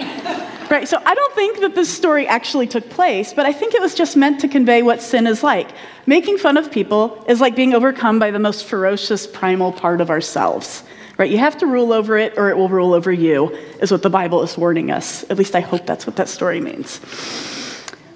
right, 0.73 0.89
so 0.89 1.01
I 1.05 1.15
don't 1.15 1.35
think 1.35 1.61
that 1.61 1.75
this 1.75 1.93
story 1.93 2.27
actually 2.27 2.67
took 2.67 2.89
place, 2.91 3.33
but 3.33 3.47
I 3.47 3.53
think 3.53 3.75
it 3.75 3.81
was 3.81 3.95
just 3.95 4.17
meant 4.17 4.41
to 4.41 4.49
convey 4.49 4.83
what 4.83 5.03
sin 5.03 5.27
is 5.27 5.43
like. 5.43 5.69
Making 6.07 6.39
fun 6.39 6.57
of 6.57 6.73
people 6.73 7.25
is 7.29 7.41
like 7.41 7.55
being 7.55 7.75
overcome 7.75 8.19
by 8.19 8.31
the 8.31 8.39
most 8.39 8.65
ferocious 8.65 9.27
primal 9.27 9.73
part 9.73 10.01
of 10.01 10.11
ourselves. 10.11 10.83
Right? 11.19 11.31
You 11.31 11.39
have 11.39 11.59
to 11.59 11.67
rule 11.67 11.93
over 11.93 12.17
it 12.17 12.39
or 12.39 12.49
it 12.49 12.57
will 12.57 12.71
rule 12.71 12.95
over 12.95 13.13
you, 13.13 13.51
is 13.81 13.93
what 13.93 14.03
the 14.03 14.11
Bible 14.11 14.43
is 14.43 14.57
warning 14.57 14.91
us. 14.91 15.25
At 15.31 15.37
least 15.37 15.55
I 15.55 15.61
hope 15.61 15.87
that's 15.87 16.07
what 16.07 16.17
that 16.17 16.29
story 16.29 16.61
means. 16.61 17.01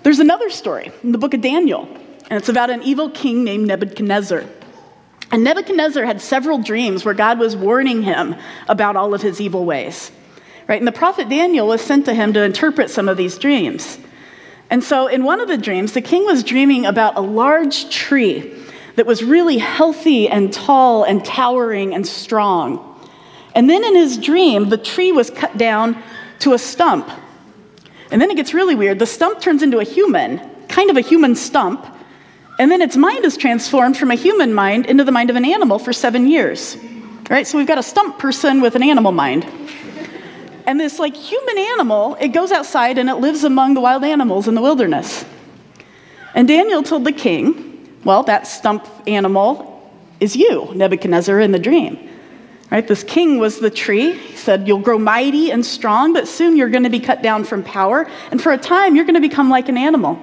There's 0.02 0.18
another 0.18 0.48
story 0.48 0.90
in 1.02 1.12
the 1.12 1.18
book 1.18 1.34
of 1.34 1.42
Daniel, 1.42 1.86
and 2.30 2.38
it's 2.38 2.48
about 2.48 2.70
an 2.70 2.82
evil 2.82 3.10
king 3.10 3.44
named 3.44 3.66
Nebuchadnezzar. 3.66 4.44
And 5.30 5.44
Nebuchadnezzar 5.44 6.04
had 6.04 6.22
several 6.22 6.58
dreams 6.58 7.04
where 7.04 7.14
God 7.14 7.38
was 7.38 7.54
warning 7.54 8.02
him 8.02 8.34
about 8.68 8.96
all 8.96 9.12
of 9.12 9.20
his 9.20 9.40
evil 9.40 9.64
ways. 9.64 10.10
Right? 10.68 10.80
And 10.80 10.86
the 10.86 10.92
prophet 10.92 11.28
Daniel 11.28 11.68
was 11.68 11.80
sent 11.80 12.06
to 12.06 12.14
him 12.14 12.32
to 12.32 12.42
interpret 12.42 12.90
some 12.90 13.08
of 13.08 13.16
these 13.16 13.38
dreams. 13.38 13.98
And 14.68 14.82
so, 14.82 15.06
in 15.06 15.22
one 15.22 15.40
of 15.40 15.46
the 15.46 15.56
dreams, 15.56 15.92
the 15.92 16.00
king 16.00 16.24
was 16.24 16.42
dreaming 16.42 16.86
about 16.86 17.16
a 17.16 17.20
large 17.20 17.88
tree 17.88 18.52
that 18.96 19.06
was 19.06 19.22
really 19.22 19.58
healthy 19.58 20.28
and 20.28 20.52
tall 20.52 21.04
and 21.04 21.24
towering 21.24 21.94
and 21.94 22.06
strong. 22.06 22.94
And 23.54 23.70
then 23.70 23.84
in 23.84 23.94
his 23.94 24.18
dream, 24.18 24.68
the 24.68 24.76
tree 24.76 25.12
was 25.12 25.30
cut 25.30 25.56
down 25.56 26.02
to 26.40 26.52
a 26.52 26.58
stump. 26.58 27.08
And 28.10 28.20
then 28.20 28.30
it 28.30 28.36
gets 28.36 28.52
really 28.52 28.74
weird. 28.74 28.98
The 28.98 29.06
stump 29.06 29.40
turns 29.40 29.62
into 29.62 29.78
a 29.78 29.84
human, 29.84 30.38
kind 30.68 30.90
of 30.90 30.96
a 30.96 31.00
human 31.00 31.34
stump. 31.34 31.86
And 32.58 32.70
then 32.70 32.82
its 32.82 32.96
mind 32.96 33.24
is 33.24 33.36
transformed 33.36 33.96
from 33.96 34.10
a 34.10 34.14
human 34.14 34.52
mind 34.52 34.86
into 34.86 35.04
the 35.04 35.12
mind 35.12 35.30
of 35.30 35.36
an 35.36 35.44
animal 35.44 35.78
for 35.78 35.92
seven 35.92 36.26
years. 36.28 36.76
Right? 37.30 37.46
So 37.46 37.58
we've 37.58 37.66
got 37.66 37.78
a 37.78 37.82
stump 37.82 38.18
person 38.18 38.60
with 38.60 38.76
an 38.76 38.82
animal 38.82 39.12
mind. 39.12 39.44
And 40.66 40.80
this 40.80 40.98
like 40.98 41.16
human 41.16 41.56
animal, 41.56 42.16
it 42.20 42.28
goes 42.28 42.50
outside 42.52 42.98
and 42.98 43.08
it 43.08 43.14
lives 43.14 43.44
among 43.44 43.74
the 43.74 43.80
wild 43.80 44.04
animals 44.04 44.48
in 44.48 44.54
the 44.54 44.60
wilderness. 44.60 45.24
And 46.34 46.46
Daniel 46.46 46.82
told 46.82 47.04
the 47.04 47.12
king, 47.12 47.98
well, 48.04 48.24
that 48.24 48.46
stump 48.46 48.86
animal 49.06 49.72
is 50.20 50.36
you, 50.36 50.70
Nebuchadnezzar, 50.74 51.40
in 51.40 51.52
the 51.52 51.58
dream. 51.58 52.08
Right? 52.70 52.86
This 52.86 53.04
king 53.04 53.38
was 53.38 53.60
the 53.60 53.70
tree. 53.70 54.14
He 54.14 54.36
said, 54.36 54.66
You'll 54.66 54.80
grow 54.80 54.98
mighty 54.98 55.52
and 55.52 55.64
strong, 55.64 56.12
but 56.12 56.26
soon 56.26 56.56
you're 56.56 56.68
going 56.68 56.82
to 56.82 56.90
be 56.90 56.98
cut 56.98 57.22
down 57.22 57.44
from 57.44 57.62
power. 57.62 58.10
And 58.32 58.42
for 58.42 58.52
a 58.52 58.58
time, 58.58 58.96
you're 58.96 59.04
going 59.04 59.14
to 59.14 59.20
become 59.20 59.48
like 59.48 59.68
an 59.68 59.78
animal. 59.78 60.18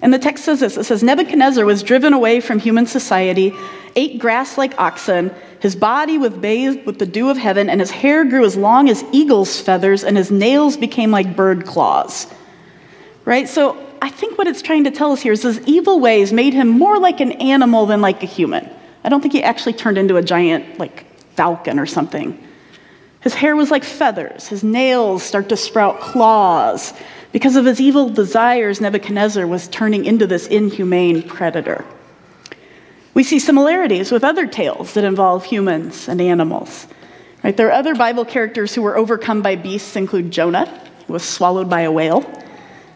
And 0.00 0.14
the 0.14 0.18
text 0.18 0.44
says 0.44 0.60
this 0.60 0.76
it 0.76 0.84
says, 0.84 1.02
Nebuchadnezzar 1.02 1.64
was 1.64 1.82
driven 1.82 2.12
away 2.12 2.40
from 2.40 2.58
human 2.58 2.86
society, 2.86 3.54
ate 3.96 4.18
grass 4.18 4.58
like 4.58 4.78
oxen. 4.78 5.34
His 5.60 5.76
body 5.76 6.18
was 6.18 6.32
bathed 6.32 6.86
with 6.86 6.98
the 6.98 7.06
dew 7.06 7.28
of 7.28 7.36
heaven, 7.36 7.68
and 7.68 7.80
his 7.80 7.90
hair 7.90 8.24
grew 8.24 8.44
as 8.44 8.56
long 8.56 8.88
as 8.88 9.04
eagle's 9.12 9.60
feathers, 9.60 10.04
and 10.04 10.16
his 10.16 10.30
nails 10.30 10.76
became 10.76 11.10
like 11.10 11.36
bird 11.36 11.66
claws. 11.66 12.26
Right? 13.24 13.48
So 13.48 13.76
I 14.02 14.08
think 14.08 14.38
what 14.38 14.46
it's 14.46 14.62
trying 14.62 14.84
to 14.84 14.90
tell 14.90 15.12
us 15.12 15.20
here 15.20 15.32
is 15.32 15.42
his 15.42 15.60
evil 15.66 16.00
ways 16.00 16.32
made 16.32 16.54
him 16.54 16.68
more 16.68 16.98
like 16.98 17.20
an 17.20 17.32
animal 17.32 17.86
than 17.86 18.00
like 18.00 18.22
a 18.22 18.26
human. 18.26 18.68
I 19.04 19.08
don't 19.08 19.20
think 19.20 19.34
he 19.34 19.42
actually 19.42 19.74
turned 19.74 19.98
into 19.98 20.16
a 20.16 20.22
giant, 20.22 20.78
like, 20.78 21.06
falcon 21.34 21.78
or 21.78 21.86
something. 21.86 22.38
His 23.20 23.34
hair 23.34 23.54
was 23.56 23.70
like 23.70 23.84
feathers. 23.84 24.48
His 24.48 24.64
nails 24.64 25.22
start 25.22 25.48
to 25.50 25.56
sprout 25.56 26.00
claws. 26.00 26.92
Because 27.32 27.56
of 27.56 27.64
his 27.64 27.80
evil 27.80 28.08
desires, 28.08 28.80
Nebuchadnezzar 28.80 29.46
was 29.46 29.68
turning 29.68 30.04
into 30.04 30.26
this 30.26 30.46
inhumane 30.46 31.22
predator. 31.22 31.84
We 33.14 33.24
see 33.24 33.38
similarities 33.38 34.12
with 34.12 34.24
other 34.24 34.46
tales 34.46 34.94
that 34.94 35.04
involve 35.04 35.44
humans 35.44 36.08
and 36.08 36.20
animals. 36.20 36.86
Right? 37.42 37.56
There 37.56 37.68
are 37.68 37.72
other 37.72 37.94
Bible 37.94 38.24
characters 38.24 38.74
who 38.74 38.82
were 38.82 38.96
overcome 38.96 39.42
by 39.42 39.56
beasts, 39.56 39.96
include 39.96 40.30
Jonah, 40.30 40.66
who 41.06 41.14
was 41.14 41.24
swallowed 41.24 41.68
by 41.68 41.82
a 41.82 41.92
whale, 41.92 42.30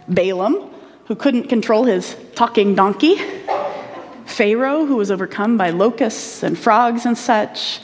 Balaam, 0.09 0.71
who 1.06 1.14
couldn't 1.14 1.49
control 1.49 1.85
his 1.85 2.16
talking 2.35 2.75
donkey, 2.75 3.16
Pharaoh, 4.26 4.87
who 4.87 4.97
was 4.97 5.11
overcome 5.11 5.56
by 5.56 5.71
locusts 5.71 6.42
and 6.42 6.59
frogs 6.59 7.06
and 7.06 7.16
such. 7.16 7.80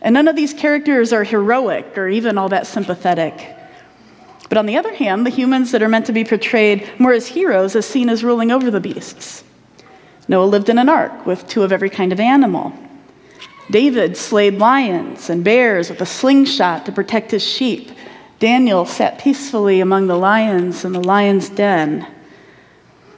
And 0.00 0.14
none 0.14 0.28
of 0.28 0.36
these 0.36 0.52
characters 0.52 1.12
are 1.12 1.24
heroic 1.24 1.96
or 1.96 2.08
even 2.08 2.36
all 2.36 2.48
that 2.50 2.66
sympathetic. 2.66 3.56
But 4.48 4.58
on 4.58 4.66
the 4.66 4.76
other 4.76 4.94
hand, 4.94 5.24
the 5.24 5.30
humans 5.30 5.72
that 5.72 5.82
are 5.82 5.88
meant 5.88 6.06
to 6.06 6.12
be 6.12 6.24
portrayed 6.24 6.88
more 6.98 7.12
as 7.12 7.26
heroes 7.26 7.74
as 7.74 7.86
seen 7.86 8.08
as 8.08 8.22
ruling 8.22 8.50
over 8.50 8.70
the 8.70 8.80
beasts. 8.80 9.42
Noah 10.28 10.46
lived 10.46 10.68
in 10.68 10.78
an 10.78 10.88
ark 10.88 11.26
with 11.26 11.46
two 11.46 11.62
of 11.62 11.72
every 11.72 11.90
kind 11.90 12.12
of 12.12 12.20
animal. 12.20 12.72
David 13.70 14.16
slayed 14.16 14.58
lions 14.58 15.30
and 15.30 15.44
bears 15.44 15.90
with 15.90 16.00
a 16.00 16.06
slingshot 16.06 16.86
to 16.86 16.92
protect 16.92 17.30
his 17.30 17.42
sheep. 17.42 17.90
Daniel 18.38 18.84
sat 18.84 19.18
peacefully 19.18 19.80
among 19.80 20.06
the 20.06 20.16
lions 20.16 20.84
in 20.84 20.92
the 20.92 21.02
lion's 21.02 21.48
den. 21.48 22.06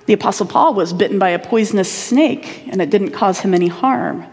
The 0.06 0.12
Apostle 0.12 0.46
Paul 0.46 0.74
was 0.74 0.92
bitten 0.92 1.18
by 1.18 1.30
a 1.30 1.38
poisonous 1.38 1.90
snake, 1.90 2.64
and 2.68 2.80
it 2.80 2.90
didn't 2.90 3.10
cause 3.10 3.40
him 3.40 3.54
any 3.54 3.66
harm. 3.66 4.24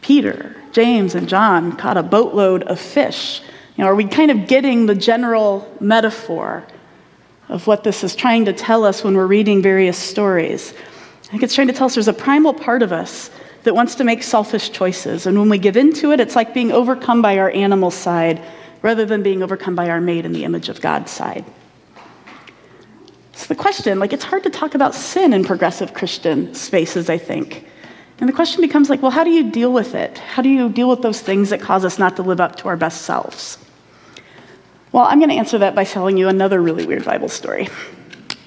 Peter, 0.00 0.56
James, 0.72 1.14
and 1.14 1.28
John 1.28 1.76
caught 1.76 1.96
a 1.96 2.02
boatload 2.02 2.62
of 2.62 2.80
fish. 2.80 3.42
You 3.76 3.84
know, 3.84 3.90
are 3.90 3.94
we 3.94 4.06
kind 4.06 4.30
of 4.30 4.46
getting 4.46 4.86
the 4.86 4.94
general 4.94 5.70
metaphor 5.80 6.64
of 7.48 7.66
what 7.66 7.84
this 7.84 8.02
is 8.02 8.16
trying 8.16 8.46
to 8.46 8.52
tell 8.52 8.84
us 8.84 9.04
when 9.04 9.16
we're 9.16 9.26
reading 9.26 9.60
various 9.60 9.98
stories? 9.98 10.72
I 11.26 11.30
think 11.30 11.42
it's 11.42 11.54
trying 11.54 11.66
to 11.66 11.72
tell 11.72 11.86
us 11.86 11.94
there's 11.94 12.06
a 12.06 12.12
primal 12.12 12.54
part 12.54 12.82
of 12.82 12.92
us 12.92 13.30
that 13.64 13.74
wants 13.74 13.96
to 13.96 14.04
make 14.04 14.22
selfish 14.22 14.70
choices. 14.70 15.26
And 15.26 15.36
when 15.36 15.48
we 15.48 15.58
give 15.58 15.76
into 15.76 16.12
it, 16.12 16.20
it's 16.20 16.36
like 16.36 16.54
being 16.54 16.70
overcome 16.70 17.20
by 17.20 17.38
our 17.38 17.50
animal 17.50 17.90
side 17.90 18.40
rather 18.82 19.04
than 19.04 19.24
being 19.24 19.42
overcome 19.42 19.74
by 19.74 19.88
our 19.88 20.00
made 20.00 20.24
in 20.24 20.32
the 20.32 20.44
image 20.44 20.68
of 20.68 20.80
God 20.80 21.08
side. 21.08 21.44
So 23.32 23.46
the 23.48 23.56
question, 23.56 23.98
like, 23.98 24.12
it's 24.12 24.22
hard 24.22 24.44
to 24.44 24.50
talk 24.50 24.76
about 24.76 24.94
sin 24.94 25.32
in 25.32 25.44
progressive 25.44 25.94
Christian 25.94 26.54
spaces, 26.54 27.10
I 27.10 27.18
think. 27.18 27.66
And 28.20 28.28
the 28.28 28.32
question 28.32 28.60
becomes 28.60 28.88
like, 28.88 29.02
well, 29.02 29.10
how 29.10 29.24
do 29.24 29.30
you 29.30 29.50
deal 29.50 29.72
with 29.72 29.96
it? 29.96 30.16
How 30.18 30.42
do 30.42 30.48
you 30.48 30.68
deal 30.68 30.88
with 30.88 31.02
those 31.02 31.20
things 31.20 31.50
that 31.50 31.60
cause 31.60 31.84
us 31.84 31.98
not 31.98 32.14
to 32.16 32.22
live 32.22 32.40
up 32.40 32.54
to 32.56 32.68
our 32.68 32.76
best 32.76 33.02
selves? 33.02 33.58
Well, 34.92 35.04
I'm 35.04 35.18
going 35.18 35.30
to 35.30 35.36
answer 35.36 35.58
that 35.58 35.74
by 35.74 35.84
telling 35.84 36.16
you 36.16 36.28
another 36.28 36.62
really 36.62 36.86
weird 36.86 37.04
Bible 37.04 37.28
story. 37.28 37.68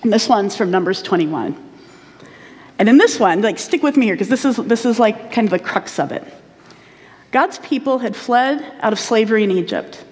And 0.01 0.13
this 0.13 0.29
one's 0.29 0.55
from 0.55 0.71
Numbers 0.71 1.03
21. 1.03 1.69
And 2.79 2.89
in 2.89 2.98
this 2.98 3.19
one, 3.19 3.41
like 3.41 3.59
stick 3.59 3.83
with 3.83 3.98
me 3.98 4.07
here 4.07 4.15
because 4.15 4.29
this 4.29 4.45
is 4.45 4.55
this 4.55 4.86
is 4.86 5.00
like 5.00 5.31
kind 5.31 5.45
of 5.45 5.51
the 5.51 5.59
crux 5.59 6.00
of 6.00 6.12
it. 6.12 6.24
God's 7.31 7.59
people 7.59 8.00
had 8.00 8.15
fled 8.15 8.65
out 8.79 8.93
of 8.93 9.00
slavery 9.00 9.43
in 9.43 9.51
Egypt. 9.51 10.05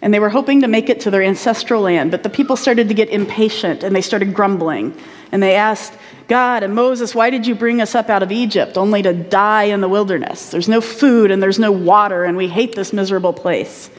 And 0.00 0.14
they 0.14 0.20
were 0.20 0.28
hoping 0.28 0.60
to 0.60 0.68
make 0.68 0.88
it 0.88 1.00
to 1.00 1.10
their 1.10 1.22
ancestral 1.22 1.82
land, 1.82 2.12
but 2.12 2.22
the 2.22 2.30
people 2.30 2.56
started 2.56 2.86
to 2.88 2.94
get 2.94 3.08
impatient 3.08 3.82
and 3.82 3.94
they 3.94 4.00
started 4.00 4.32
grumbling. 4.32 4.96
And 5.32 5.42
they 5.42 5.56
asked 5.56 5.92
God 6.28 6.62
and 6.62 6.74
Moses, 6.74 7.14
Why 7.14 7.30
did 7.30 7.46
you 7.46 7.54
bring 7.54 7.80
us 7.80 7.94
up 7.94 8.08
out 8.08 8.22
of 8.22 8.30
Egypt 8.30 8.78
only 8.78 9.02
to 9.02 9.12
die 9.12 9.64
in 9.64 9.80
the 9.80 9.88
wilderness? 9.88 10.50
There's 10.50 10.68
no 10.68 10.80
food 10.80 11.30
and 11.30 11.42
there's 11.42 11.58
no 11.58 11.72
water, 11.72 12.24
and 12.24 12.36
we 12.36 12.48
hate 12.48 12.76
this 12.76 12.92
miserable 12.92 13.32
place. 13.32 13.90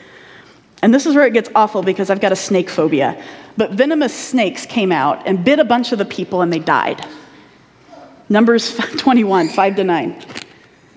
And 0.81 0.93
this 0.93 1.05
is 1.05 1.15
where 1.15 1.27
it 1.27 1.33
gets 1.33 1.49
awful 1.53 1.83
because 1.83 2.09
I've 2.09 2.21
got 2.21 2.31
a 2.31 2.37
snake 2.37 2.69
phobia. 2.69 3.21
But 3.57 3.71
venomous 3.71 4.17
snakes 4.17 4.65
came 4.65 4.93
out 4.93 5.27
and 5.27 5.43
bit 5.43 5.59
a 5.59 5.65
bunch 5.65 5.91
of 5.91 5.97
the 5.97 6.05
people 6.05 6.41
and 6.41 6.53
they 6.53 6.59
died. 6.59 7.05
Numbers 8.29 8.75
21, 8.97 9.49
5 9.49 9.75
to 9.75 9.83
9. 9.83 10.25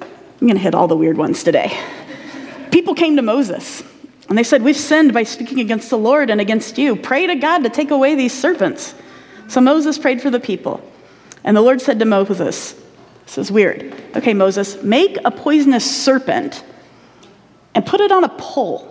I'm 0.01 0.09
going 0.41 0.55
to 0.55 0.59
hit 0.59 0.75
all 0.75 0.89
the 0.89 0.97
weird 0.97 1.17
ones 1.17 1.43
today. 1.43 1.77
People 2.71 2.95
came 2.95 3.17
to 3.17 3.23
Moses 3.23 3.83
and 4.29 4.37
they 4.37 4.43
said, 4.43 4.63
We've 4.63 4.77
sinned 4.77 5.15
by 5.15 5.23
speaking 5.23 5.61
against 5.61 5.91
the 5.91 5.99
Lord 5.99 6.31
and 6.31 6.41
against 6.41 6.79
you. 6.79 6.97
Pray 6.97 7.27
to 7.27 7.37
God 7.37 7.59
to 7.65 7.71
take 7.71 7.91
away 7.91 8.15
these 8.15 8.33
serpents. 8.33 8.95
So 9.49 9.61
Moses 9.61 9.99
prayed 9.99 10.21
for 10.21 10.31
the 10.31 10.41
people. 10.41 10.83
And 11.45 11.57
the 11.57 11.61
Lord 11.61 11.81
said 11.81 11.99
to 11.99 12.05
Moses, 12.05 12.75
This 13.25 13.39
is 13.39 13.53
weird. 13.53 13.95
Okay, 14.17 14.35
Moses, 14.35 14.83
make 14.83 15.19
a 15.25 15.31
poisonous 15.31 15.85
serpent 15.85 16.65
and 17.75 17.85
put 17.85 18.01
it 18.01 18.13
on 18.13 18.25
a 18.25 18.29
pole. 18.29 18.89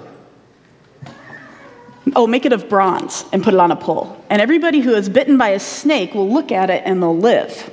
Oh, 2.15 2.27
make 2.27 2.45
it 2.45 2.53
of 2.53 2.67
bronze 2.67 3.25
and 3.31 3.43
put 3.43 3.53
it 3.53 3.59
on 3.59 3.71
a 3.71 3.75
pole. 3.75 4.23
And 4.29 4.41
everybody 4.41 4.79
who 4.79 4.93
is 4.95 5.09
bitten 5.09 5.37
by 5.37 5.49
a 5.49 5.59
snake 5.59 6.13
will 6.13 6.29
look 6.29 6.51
at 6.51 6.69
it 6.69 6.83
and 6.85 7.01
they'll 7.01 7.17
live. 7.17 7.71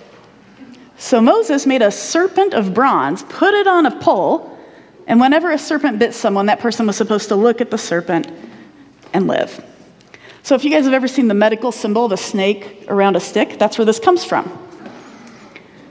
So 0.98 1.20
Moses 1.20 1.64
made 1.64 1.80
a 1.80 1.92
serpent 1.92 2.54
of 2.54 2.74
bronze, 2.74 3.22
put 3.22 3.54
it 3.54 3.68
on 3.68 3.86
a 3.86 3.98
pole, 4.00 4.58
and 5.06 5.20
whenever 5.20 5.52
a 5.52 5.58
serpent 5.58 5.98
bit 5.98 6.12
someone, 6.12 6.46
that 6.46 6.58
person 6.58 6.86
was 6.86 6.96
supposed 6.96 7.28
to 7.28 7.36
look 7.36 7.60
at 7.60 7.70
the 7.70 7.78
serpent 7.78 8.30
and 9.14 9.28
live. 9.28 9.64
So 10.42 10.54
if 10.54 10.64
you 10.64 10.70
guys 10.70 10.84
have 10.84 10.94
ever 10.94 11.08
seen 11.08 11.28
the 11.28 11.34
medical 11.34 11.70
symbol 11.70 12.04
of 12.04 12.12
a 12.12 12.16
snake 12.16 12.84
around 12.88 13.16
a 13.16 13.20
stick, 13.20 13.58
that's 13.58 13.78
where 13.78 13.84
this 13.84 14.00
comes 14.00 14.24
from. 14.24 14.50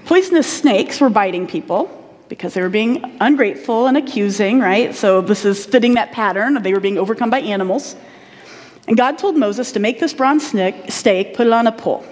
Poisonous 0.05 0.51
snakes 0.51 0.99
were 0.99 1.09
biting 1.09 1.47
people 1.47 1.89
because 2.27 2.53
they 2.53 2.61
were 2.61 2.69
being 2.69 3.17
ungrateful 3.21 3.87
and 3.87 3.95
accusing, 3.95 4.59
right? 4.59 4.93
So 4.93 5.21
this 5.21 5.45
is 5.45 5.65
fitting 5.65 5.93
that 5.93 6.11
pattern. 6.11 6.61
They 6.61 6.73
were 6.73 6.79
being 6.81 6.97
overcome 6.97 7.29
by 7.29 7.39
animals. 7.39 7.95
And 8.87 8.97
God 8.97 9.17
told 9.17 9.37
Moses 9.37 9.71
to 9.71 9.79
make 9.79 9.99
this 9.99 10.13
bronze 10.13 10.47
snake, 10.47 10.91
stake, 10.91 11.33
put 11.33 11.47
it 11.47 11.53
on 11.53 11.67
a 11.67 11.71
pole. 11.71 12.05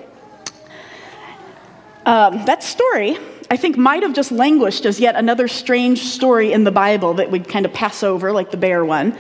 Um, 2.05 2.45
that 2.45 2.63
story, 2.63 3.17
I 3.50 3.57
think, 3.57 3.77
might 3.77 4.03
have 4.03 4.13
just 4.13 4.31
languished 4.31 4.85
as 4.85 5.00
yet 5.00 5.15
another 5.15 5.47
strange 5.47 6.03
story 6.03 6.51
in 6.51 6.63
the 6.63 6.71
Bible 6.71 7.15
that 7.15 7.31
we'd 7.31 7.47
kind 7.47 7.65
of 7.65 7.74
pass 7.74 8.03
over, 8.03 8.31
like 8.31 8.51
the 8.51 8.57
bear 8.57 8.85
one, 8.85 9.17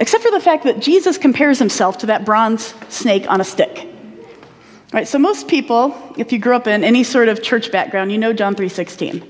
except 0.00 0.24
for 0.24 0.30
the 0.30 0.40
fact 0.40 0.64
that 0.64 0.80
Jesus 0.80 1.18
compares 1.18 1.58
himself 1.58 1.98
to 1.98 2.06
that 2.06 2.24
bronze 2.24 2.74
snake 2.88 3.30
on 3.30 3.40
a 3.40 3.44
stick. 3.44 3.88
Right, 4.92 5.06
so 5.06 5.18
most 5.18 5.48
people, 5.48 5.96
if 6.16 6.32
you 6.32 6.38
grew 6.38 6.54
up 6.54 6.66
in 6.66 6.84
any 6.84 7.02
sort 7.04 7.28
of 7.28 7.42
church 7.42 7.72
background, 7.72 8.12
you 8.12 8.18
know 8.18 8.32
John 8.32 8.54
3:16. 8.54 9.22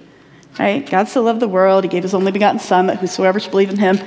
Right? 0.58 0.88
God 0.88 1.08
so 1.08 1.22
loved 1.22 1.40
the 1.40 1.48
world, 1.48 1.84
he 1.84 1.88
gave 1.88 2.02
his 2.02 2.14
only 2.14 2.32
begotten 2.32 2.60
son 2.60 2.86
that 2.86 2.98
whosoever 2.98 3.38
should 3.40 3.50
believe 3.50 3.70
in 3.70 3.78
him 3.78 3.98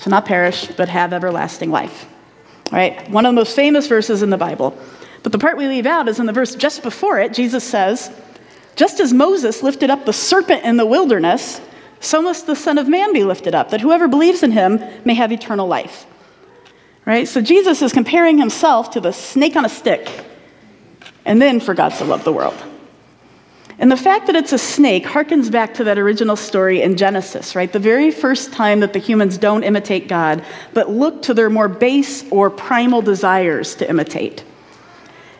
shall 0.00 0.10
not 0.10 0.26
perish 0.26 0.66
but 0.76 0.88
have 0.88 1.12
everlasting 1.12 1.70
life 1.70 2.06
right? 2.72 3.08
One 3.10 3.26
of 3.26 3.30
the 3.30 3.40
most 3.40 3.54
famous 3.54 3.86
verses 3.86 4.22
in 4.22 4.30
the 4.30 4.38
Bible. 4.38 4.76
But 5.22 5.30
the 5.30 5.38
part 5.38 5.56
we 5.56 5.68
leave 5.68 5.86
out 5.86 6.08
is 6.08 6.18
in 6.18 6.26
the 6.26 6.32
verse 6.32 6.56
just 6.56 6.82
before 6.82 7.20
it, 7.20 7.34
Jesus 7.34 7.62
says, 7.62 8.10
Just 8.76 9.00
as 9.00 9.12
Moses 9.12 9.62
lifted 9.62 9.90
up 9.90 10.06
the 10.06 10.12
serpent 10.12 10.64
in 10.64 10.76
the 10.76 10.86
wilderness, 10.86 11.60
so 12.00 12.20
must 12.22 12.46
the 12.46 12.56
Son 12.56 12.78
of 12.78 12.88
Man 12.88 13.12
be 13.12 13.24
lifted 13.24 13.54
up, 13.54 13.70
that 13.70 13.80
whoever 13.80 14.08
believes 14.08 14.42
in 14.42 14.50
him 14.50 14.82
may 15.04 15.14
have 15.14 15.30
eternal 15.30 15.68
life. 15.68 16.06
Right? 17.04 17.28
So 17.28 17.40
Jesus 17.40 17.82
is 17.82 17.92
comparing 17.92 18.38
himself 18.38 18.92
to 18.92 19.00
the 19.00 19.12
snake 19.12 19.56
on 19.56 19.64
a 19.64 19.68
stick, 19.68 20.08
and 21.24 21.40
then 21.40 21.60
for 21.60 21.74
God 21.74 21.90
so 21.90 22.04
loved 22.04 22.24
the 22.24 22.32
world. 22.32 22.60
And 23.78 23.90
the 23.90 23.96
fact 23.96 24.26
that 24.26 24.36
it's 24.36 24.52
a 24.52 24.58
snake 24.58 25.04
harkens 25.04 25.50
back 25.50 25.74
to 25.74 25.84
that 25.84 25.98
original 25.98 26.36
story 26.36 26.82
in 26.82 26.96
Genesis, 26.96 27.56
right? 27.56 27.72
The 27.72 27.78
very 27.78 28.10
first 28.10 28.52
time 28.52 28.80
that 28.80 28.92
the 28.92 28.98
humans 28.98 29.38
don't 29.38 29.64
imitate 29.64 30.08
God, 30.08 30.44
but 30.72 30.90
look 30.90 31.22
to 31.22 31.34
their 31.34 31.50
more 31.50 31.68
base 31.68 32.24
or 32.30 32.50
primal 32.50 33.02
desires 33.02 33.74
to 33.76 33.88
imitate. 33.88 34.44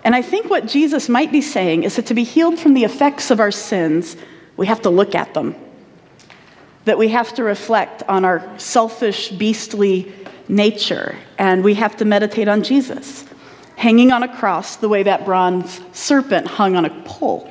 And 0.04 0.14
I 0.14 0.22
think 0.22 0.50
what 0.50 0.66
Jesus 0.66 1.08
might 1.08 1.30
be 1.30 1.40
saying 1.40 1.84
is 1.84 1.96
that 1.96 2.06
to 2.06 2.14
be 2.14 2.24
healed 2.24 2.58
from 2.58 2.74
the 2.74 2.84
effects 2.84 3.30
of 3.30 3.40
our 3.40 3.52
sins, 3.52 4.16
we 4.56 4.66
have 4.66 4.82
to 4.82 4.90
look 4.90 5.14
at 5.14 5.32
them. 5.34 5.54
That 6.84 6.98
we 6.98 7.08
have 7.08 7.32
to 7.34 7.44
reflect 7.44 8.02
on 8.08 8.24
our 8.24 8.58
selfish, 8.58 9.30
beastly 9.30 10.12
nature, 10.48 11.16
and 11.38 11.62
we 11.62 11.74
have 11.74 11.96
to 11.98 12.04
meditate 12.04 12.48
on 12.48 12.62
Jesus, 12.62 13.24
hanging 13.76 14.10
on 14.10 14.24
a 14.24 14.36
cross 14.36 14.76
the 14.76 14.88
way 14.88 15.04
that 15.04 15.24
bronze 15.24 15.80
serpent 15.92 16.46
hung 16.46 16.74
on 16.74 16.84
a 16.84 17.02
pole. 17.04 17.48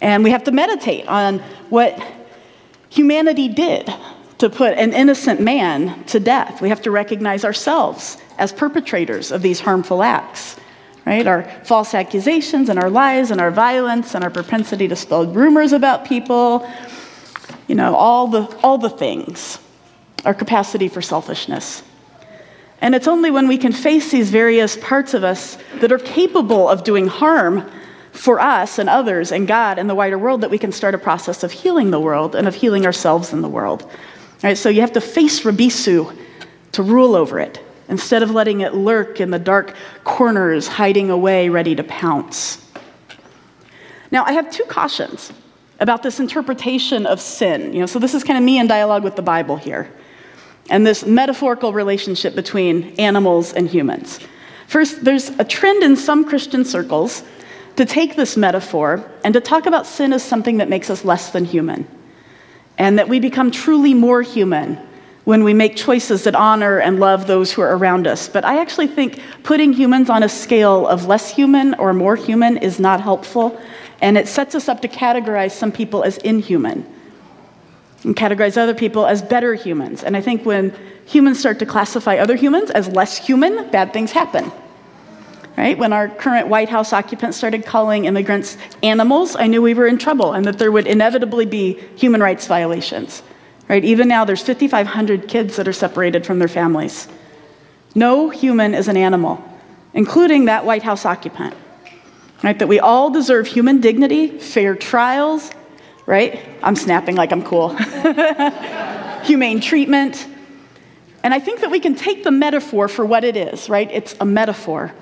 And 0.00 0.24
we 0.24 0.30
have 0.30 0.44
to 0.44 0.52
meditate 0.52 1.06
on 1.06 1.40
what 1.68 2.02
humanity 2.88 3.48
did 3.48 3.92
to 4.38 4.50
put 4.50 4.76
an 4.76 4.92
innocent 4.92 5.40
man 5.40 6.04
to 6.04 6.20
death. 6.20 6.60
We 6.60 6.68
have 6.68 6.82
to 6.82 6.90
recognize 6.90 7.44
ourselves 7.44 8.18
as 8.38 8.52
perpetrators 8.52 9.30
of 9.30 9.42
these 9.42 9.60
harmful 9.60 10.02
acts, 10.02 10.56
right? 11.06 11.26
Our 11.26 11.42
false 11.64 11.94
accusations 11.94 12.68
and 12.68 12.78
our 12.78 12.90
lies 12.90 13.30
and 13.30 13.40
our 13.40 13.50
violence 13.50 14.14
and 14.14 14.24
our 14.24 14.30
propensity 14.30 14.88
to 14.88 14.96
spread 14.96 15.34
rumors 15.34 15.72
about 15.72 16.04
people, 16.04 16.68
you 17.68 17.74
know, 17.74 17.94
all 17.94 18.28
the, 18.28 18.42
all 18.62 18.78
the 18.78 18.90
things, 18.90 19.58
our 20.24 20.34
capacity 20.34 20.88
for 20.88 21.02
selfishness. 21.02 21.82
And 22.80 22.94
it's 22.94 23.08
only 23.08 23.30
when 23.30 23.48
we 23.48 23.58
can 23.58 23.72
face 23.72 24.10
these 24.10 24.30
various 24.30 24.76
parts 24.76 25.14
of 25.14 25.24
us 25.24 25.56
that 25.80 25.92
are 25.92 25.98
capable 25.98 26.68
of 26.68 26.84
doing 26.84 27.06
harm 27.06 27.70
for 28.12 28.40
us 28.40 28.78
and 28.78 28.88
others 28.88 29.32
and 29.32 29.48
God 29.48 29.78
and 29.78 29.90
the 29.90 29.94
wider 29.94 30.18
world 30.18 30.40
that 30.42 30.50
we 30.50 30.58
can 30.58 30.70
start 30.70 30.94
a 30.94 30.98
process 30.98 31.42
of 31.42 31.50
healing 31.50 31.90
the 31.90 32.00
world 32.00 32.34
and 32.34 32.46
of 32.46 32.54
healing 32.54 32.86
ourselves 32.86 33.32
in 33.32 33.42
the 33.42 33.48
world. 33.48 33.82
All 33.82 33.90
right, 34.42 34.58
so 34.58 34.68
you 34.68 34.82
have 34.82 34.92
to 34.92 35.00
face 35.00 35.42
Rabisu 35.42 36.16
to 36.72 36.82
rule 36.82 37.14
over 37.14 37.40
it 37.40 37.64
instead 37.88 38.22
of 38.22 38.30
letting 38.30 38.60
it 38.60 38.74
lurk 38.74 39.20
in 39.20 39.30
the 39.30 39.38
dark 39.38 39.74
corners, 40.04 40.66
hiding 40.66 41.10
away, 41.10 41.48
ready 41.48 41.74
to 41.74 41.84
pounce. 41.84 42.66
Now, 44.10 44.24
I 44.24 44.32
have 44.32 44.50
two 44.50 44.64
cautions 44.64 45.32
about 45.80 46.02
this 46.02 46.20
interpretation 46.20 47.04
of 47.04 47.20
sin. 47.20 47.72
You 47.72 47.80
know, 47.80 47.86
so 47.86 47.98
this 47.98 48.14
is 48.14 48.22
kind 48.22 48.38
of 48.38 48.44
me 48.44 48.58
in 48.58 48.66
dialogue 48.66 49.02
with 49.02 49.16
the 49.16 49.22
Bible 49.22 49.56
here, 49.56 49.92
and 50.70 50.86
this 50.86 51.04
metaphorical 51.04 51.72
relationship 51.72 52.34
between 52.34 52.94
animals 52.98 53.52
and 53.52 53.68
humans. 53.68 54.20
First, 54.66 55.04
there's 55.04 55.30
a 55.30 55.44
trend 55.44 55.82
in 55.82 55.96
some 55.96 56.24
Christian 56.24 56.64
circles 56.64 57.22
to 57.76 57.84
take 57.84 58.16
this 58.16 58.36
metaphor 58.36 59.04
and 59.24 59.34
to 59.34 59.40
talk 59.40 59.66
about 59.66 59.86
sin 59.86 60.12
as 60.12 60.22
something 60.22 60.58
that 60.58 60.68
makes 60.68 60.90
us 60.90 61.04
less 61.04 61.30
than 61.32 61.44
human, 61.44 61.86
and 62.78 62.98
that 62.98 63.08
we 63.08 63.20
become 63.20 63.50
truly 63.50 63.94
more 63.94 64.22
human 64.22 64.78
when 65.24 65.42
we 65.42 65.54
make 65.54 65.76
choices 65.76 66.24
that 66.24 66.34
honor 66.34 66.78
and 66.78 67.00
love 67.00 67.26
those 67.26 67.52
who 67.52 67.62
are 67.62 67.76
around 67.76 68.06
us. 68.06 68.28
But 68.28 68.44
I 68.44 68.60
actually 68.60 68.88
think 68.88 69.20
putting 69.42 69.72
humans 69.72 70.10
on 70.10 70.22
a 70.22 70.28
scale 70.28 70.86
of 70.86 71.06
less 71.06 71.30
human 71.30 71.74
or 71.74 71.92
more 71.92 72.16
human 72.16 72.58
is 72.58 72.78
not 72.78 73.00
helpful, 73.00 73.58
and 74.00 74.18
it 74.18 74.28
sets 74.28 74.54
us 74.54 74.68
up 74.68 74.82
to 74.82 74.88
categorize 74.88 75.52
some 75.52 75.72
people 75.72 76.04
as 76.04 76.18
inhuman 76.18 76.86
and 78.04 78.14
categorize 78.14 78.58
other 78.58 78.74
people 78.74 79.06
as 79.06 79.22
better 79.22 79.54
humans. 79.54 80.04
And 80.04 80.16
I 80.16 80.20
think 80.20 80.44
when 80.44 80.74
humans 81.06 81.40
start 81.40 81.58
to 81.60 81.66
classify 81.66 82.16
other 82.16 82.36
humans 82.36 82.70
as 82.70 82.88
less 82.88 83.16
human, 83.16 83.70
bad 83.70 83.92
things 83.92 84.12
happen 84.12 84.52
right? 85.56 85.78
When 85.78 85.92
our 85.92 86.08
current 86.08 86.48
White 86.48 86.68
House 86.68 86.92
occupants 86.92 87.36
started 87.36 87.64
calling 87.64 88.06
immigrants 88.06 88.56
animals, 88.82 89.36
I 89.36 89.46
knew 89.46 89.62
we 89.62 89.74
were 89.74 89.86
in 89.86 89.98
trouble 89.98 90.32
and 90.32 90.44
that 90.46 90.58
there 90.58 90.72
would 90.72 90.86
inevitably 90.86 91.46
be 91.46 91.74
human 91.96 92.20
rights 92.20 92.46
violations, 92.46 93.22
right? 93.74 93.84
Even 93.84 94.06
now, 94.06 94.24
there's 94.24 94.40
5,500 94.40 95.26
kids 95.26 95.56
that 95.56 95.66
are 95.66 95.72
separated 95.72 96.24
from 96.24 96.38
their 96.38 96.46
families. 96.46 97.08
No 97.96 98.30
human 98.30 98.72
is 98.72 98.86
an 98.86 98.96
animal, 98.96 99.42
including 99.94 100.44
that 100.44 100.64
White 100.64 100.84
House 100.84 101.04
occupant, 101.04 101.54
right? 102.44 102.56
That 102.56 102.68
we 102.68 102.78
all 102.78 103.10
deserve 103.10 103.48
human 103.48 103.80
dignity, 103.80 104.38
fair 104.38 104.76
trials, 104.76 105.50
right? 106.06 106.40
I'm 106.62 106.76
snapping 106.76 107.16
like 107.16 107.32
I'm 107.32 107.42
cool. 107.42 107.74
Humane 109.24 109.60
treatment. 109.60 110.24
And 111.24 111.34
I 111.34 111.40
think 111.40 111.58
that 111.58 111.72
we 111.72 111.80
can 111.80 111.96
take 111.96 112.22
the 112.22 112.30
metaphor 112.30 112.86
for 112.86 113.04
what 113.04 113.24
it 113.24 113.36
is, 113.36 113.68
right? 113.68 113.90
It's 113.90 114.14
a 114.20 114.24
metaphor 114.24 114.94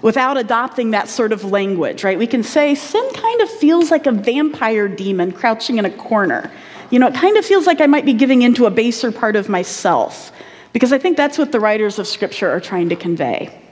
without 0.00 0.38
adopting 0.38 0.92
that 0.92 1.10
sort 1.10 1.32
of 1.32 1.44
language, 1.44 2.02
right? 2.02 2.18
We 2.18 2.26
can 2.26 2.42
say 2.42 2.74
sin 2.74 3.06
kind 3.12 3.42
of 3.42 3.50
feels 3.50 3.90
like 3.90 4.06
a 4.06 4.12
vampire 4.12 4.88
demon 4.88 5.32
crouching 5.32 5.76
in 5.76 5.84
a 5.84 5.90
corner. 5.90 6.50
You 6.90 6.98
know, 6.98 7.08
it 7.08 7.14
kind 7.14 7.36
of 7.36 7.44
feels 7.44 7.66
like 7.66 7.80
I 7.80 7.86
might 7.86 8.04
be 8.04 8.12
giving 8.12 8.42
into 8.42 8.66
a 8.66 8.70
baser 8.70 9.10
part 9.10 9.36
of 9.36 9.48
myself 9.48 10.32
because 10.72 10.92
I 10.92 10.98
think 10.98 11.16
that's 11.16 11.38
what 11.38 11.52
the 11.52 11.58
writers 11.58 11.98
of 11.98 12.06
Scripture 12.06 12.50
are 12.50 12.60
trying 12.60 12.90
to 12.90 12.96
convey. 12.96 13.62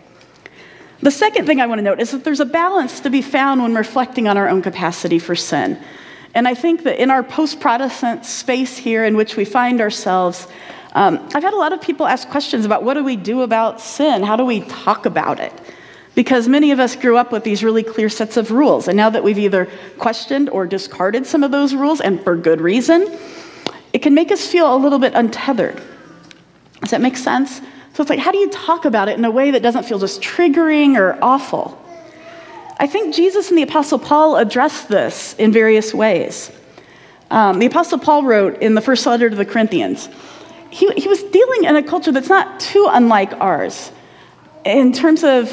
The 1.01 1.11
second 1.11 1.47
thing 1.47 1.61
I 1.61 1.67
want 1.67 1.79
to 1.79 1.83
note 1.83 2.01
is 2.01 2.13
that 2.13 2.25
there's 2.25 2.41
a 2.41 2.47
balance 2.47 3.01
to 3.01 3.11
be 3.11 3.21
found 3.21 3.63
when 3.63 3.75
reflecting 3.75 4.27
on 4.27 4.39
our 4.39 4.49
own 4.49 4.63
capacity 4.63 5.19
for 5.19 5.37
sin. 5.37 5.79
And 6.35 6.49
I 6.49 6.55
think 6.55 6.83
that 6.85 7.01
in 7.01 7.11
our 7.11 7.23
post 7.23 7.61
Protestant 7.61 8.25
space 8.25 8.77
here 8.77 9.05
in 9.05 9.17
which 9.17 9.37
we 9.37 9.45
find 9.45 9.81
ourselves, 9.81 10.49
um, 10.95 11.19
I've 11.35 11.43
had 11.43 11.53
a 11.53 11.59
lot 11.59 11.73
of 11.73 11.81
people 11.81 12.07
ask 12.07 12.29
questions 12.29 12.65
about 12.65 12.85
what 12.85 12.95
do 12.95 13.05
we 13.05 13.17
do 13.17 13.43
about 13.43 13.81
sin? 13.81 14.23
How 14.23 14.37
do 14.37 14.45
we 14.45 14.61
talk 14.63 15.07
about 15.07 15.41
it? 15.41 15.53
Because 16.15 16.49
many 16.49 16.71
of 16.71 16.79
us 16.79 16.95
grew 16.95 17.17
up 17.17 17.33
with 17.33 17.43
these 17.43 17.65
really 17.65 17.83
clear 17.83 18.09
sets 18.09 18.37
of 18.37 18.51
rules. 18.51 18.87
And 18.89 18.97
now 18.97 19.11
that 19.11 19.25
we've 19.25 19.39
either 19.39 19.69
questioned 19.99 20.49
or 20.51 20.67
discarded 20.67 21.27
some 21.27 21.43
of 21.43 21.51
those 21.51 21.75
rules, 21.75 22.01
and 22.01 22.23
for 22.23 22.37
good 22.37 22.61
reason, 22.61 23.19
it 23.93 23.99
can 24.01 24.15
make 24.15 24.31
us 24.31 24.47
feel 24.47 24.75
a 24.75 24.77
little 24.77 24.99
bit 24.99 25.15
untethered. 25.15 25.81
Does 26.81 26.91
that 26.91 27.01
make 27.01 27.17
sense? 27.17 27.61
So 27.95 28.03
it's 28.03 28.11
like, 28.11 28.19
how 28.19 28.33
do 28.33 28.39
you 28.39 28.51
talk 28.51 28.85
about 28.85 29.09
it 29.09 29.19
in 29.19 29.25
a 29.25 29.31
way 29.31 29.53
that 29.53 29.63
doesn't 29.63 29.85
feel 29.85 29.99
just 29.99 30.21
triggering 30.21 30.97
or 30.97 31.19
awful? 31.23 31.81
I 32.79 32.87
think 32.89 33.15
Jesus 33.15 33.51
and 33.51 33.59
the 33.59 33.63
Apostle 33.63 33.99
Paul 33.99 34.37
addressed 34.37 34.89
this 34.89 35.35
in 35.35 35.53
various 35.53 35.95
ways. 35.95 36.51
Um, 37.31 37.59
the 37.59 37.67
Apostle 37.67 37.99
Paul 37.99 38.25
wrote 38.25 38.61
in 38.61 38.75
the 38.75 38.81
first 38.81 39.07
letter 39.07 39.31
to 39.31 39.37
the 39.37 39.45
Corinthians, 39.45 40.09
he, 40.71 40.91
he 40.93 41.09
was 41.09 41.23
dealing 41.23 41.65
in 41.65 41.77
a 41.77 41.83
culture 41.83 42.11
that's 42.11 42.29
not 42.29 42.59
too 42.59 42.89
unlike 42.91 43.33
ours 43.35 43.93
in 44.65 44.93
terms 44.93 45.23
of 45.23 45.49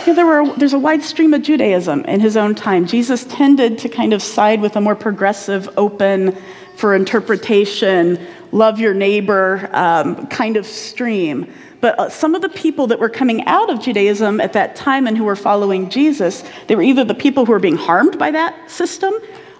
you 0.00 0.06
know, 0.08 0.14
there 0.14 0.26
were, 0.26 0.56
there's 0.56 0.72
a 0.72 0.78
wide 0.78 1.02
stream 1.02 1.34
of 1.34 1.42
Judaism 1.42 2.04
in 2.04 2.20
his 2.20 2.36
own 2.36 2.54
time. 2.54 2.86
Jesus 2.86 3.24
tended 3.24 3.78
to 3.78 3.88
kind 3.88 4.12
of 4.12 4.22
side 4.22 4.60
with 4.60 4.76
a 4.76 4.80
more 4.80 4.96
progressive, 4.96 5.68
open 5.76 6.36
for 6.76 6.94
interpretation, 6.94 8.18
love 8.50 8.80
your 8.80 8.94
neighbor 8.94 9.68
um, 9.72 10.26
kind 10.26 10.56
of 10.56 10.66
stream. 10.66 11.52
But 11.80 11.98
uh, 11.98 12.08
some 12.08 12.34
of 12.34 12.42
the 12.42 12.48
people 12.48 12.86
that 12.88 12.98
were 12.98 13.08
coming 13.08 13.44
out 13.46 13.70
of 13.70 13.80
Judaism 13.80 14.40
at 14.40 14.52
that 14.52 14.76
time 14.76 15.06
and 15.06 15.18
who 15.18 15.24
were 15.24 15.36
following 15.36 15.90
Jesus, 15.90 16.44
they 16.68 16.76
were 16.76 16.82
either 16.82 17.04
the 17.04 17.14
people 17.14 17.44
who 17.44 17.52
were 17.52 17.58
being 17.58 17.76
harmed 17.76 18.18
by 18.18 18.30
that 18.30 18.70
system, 18.70 19.12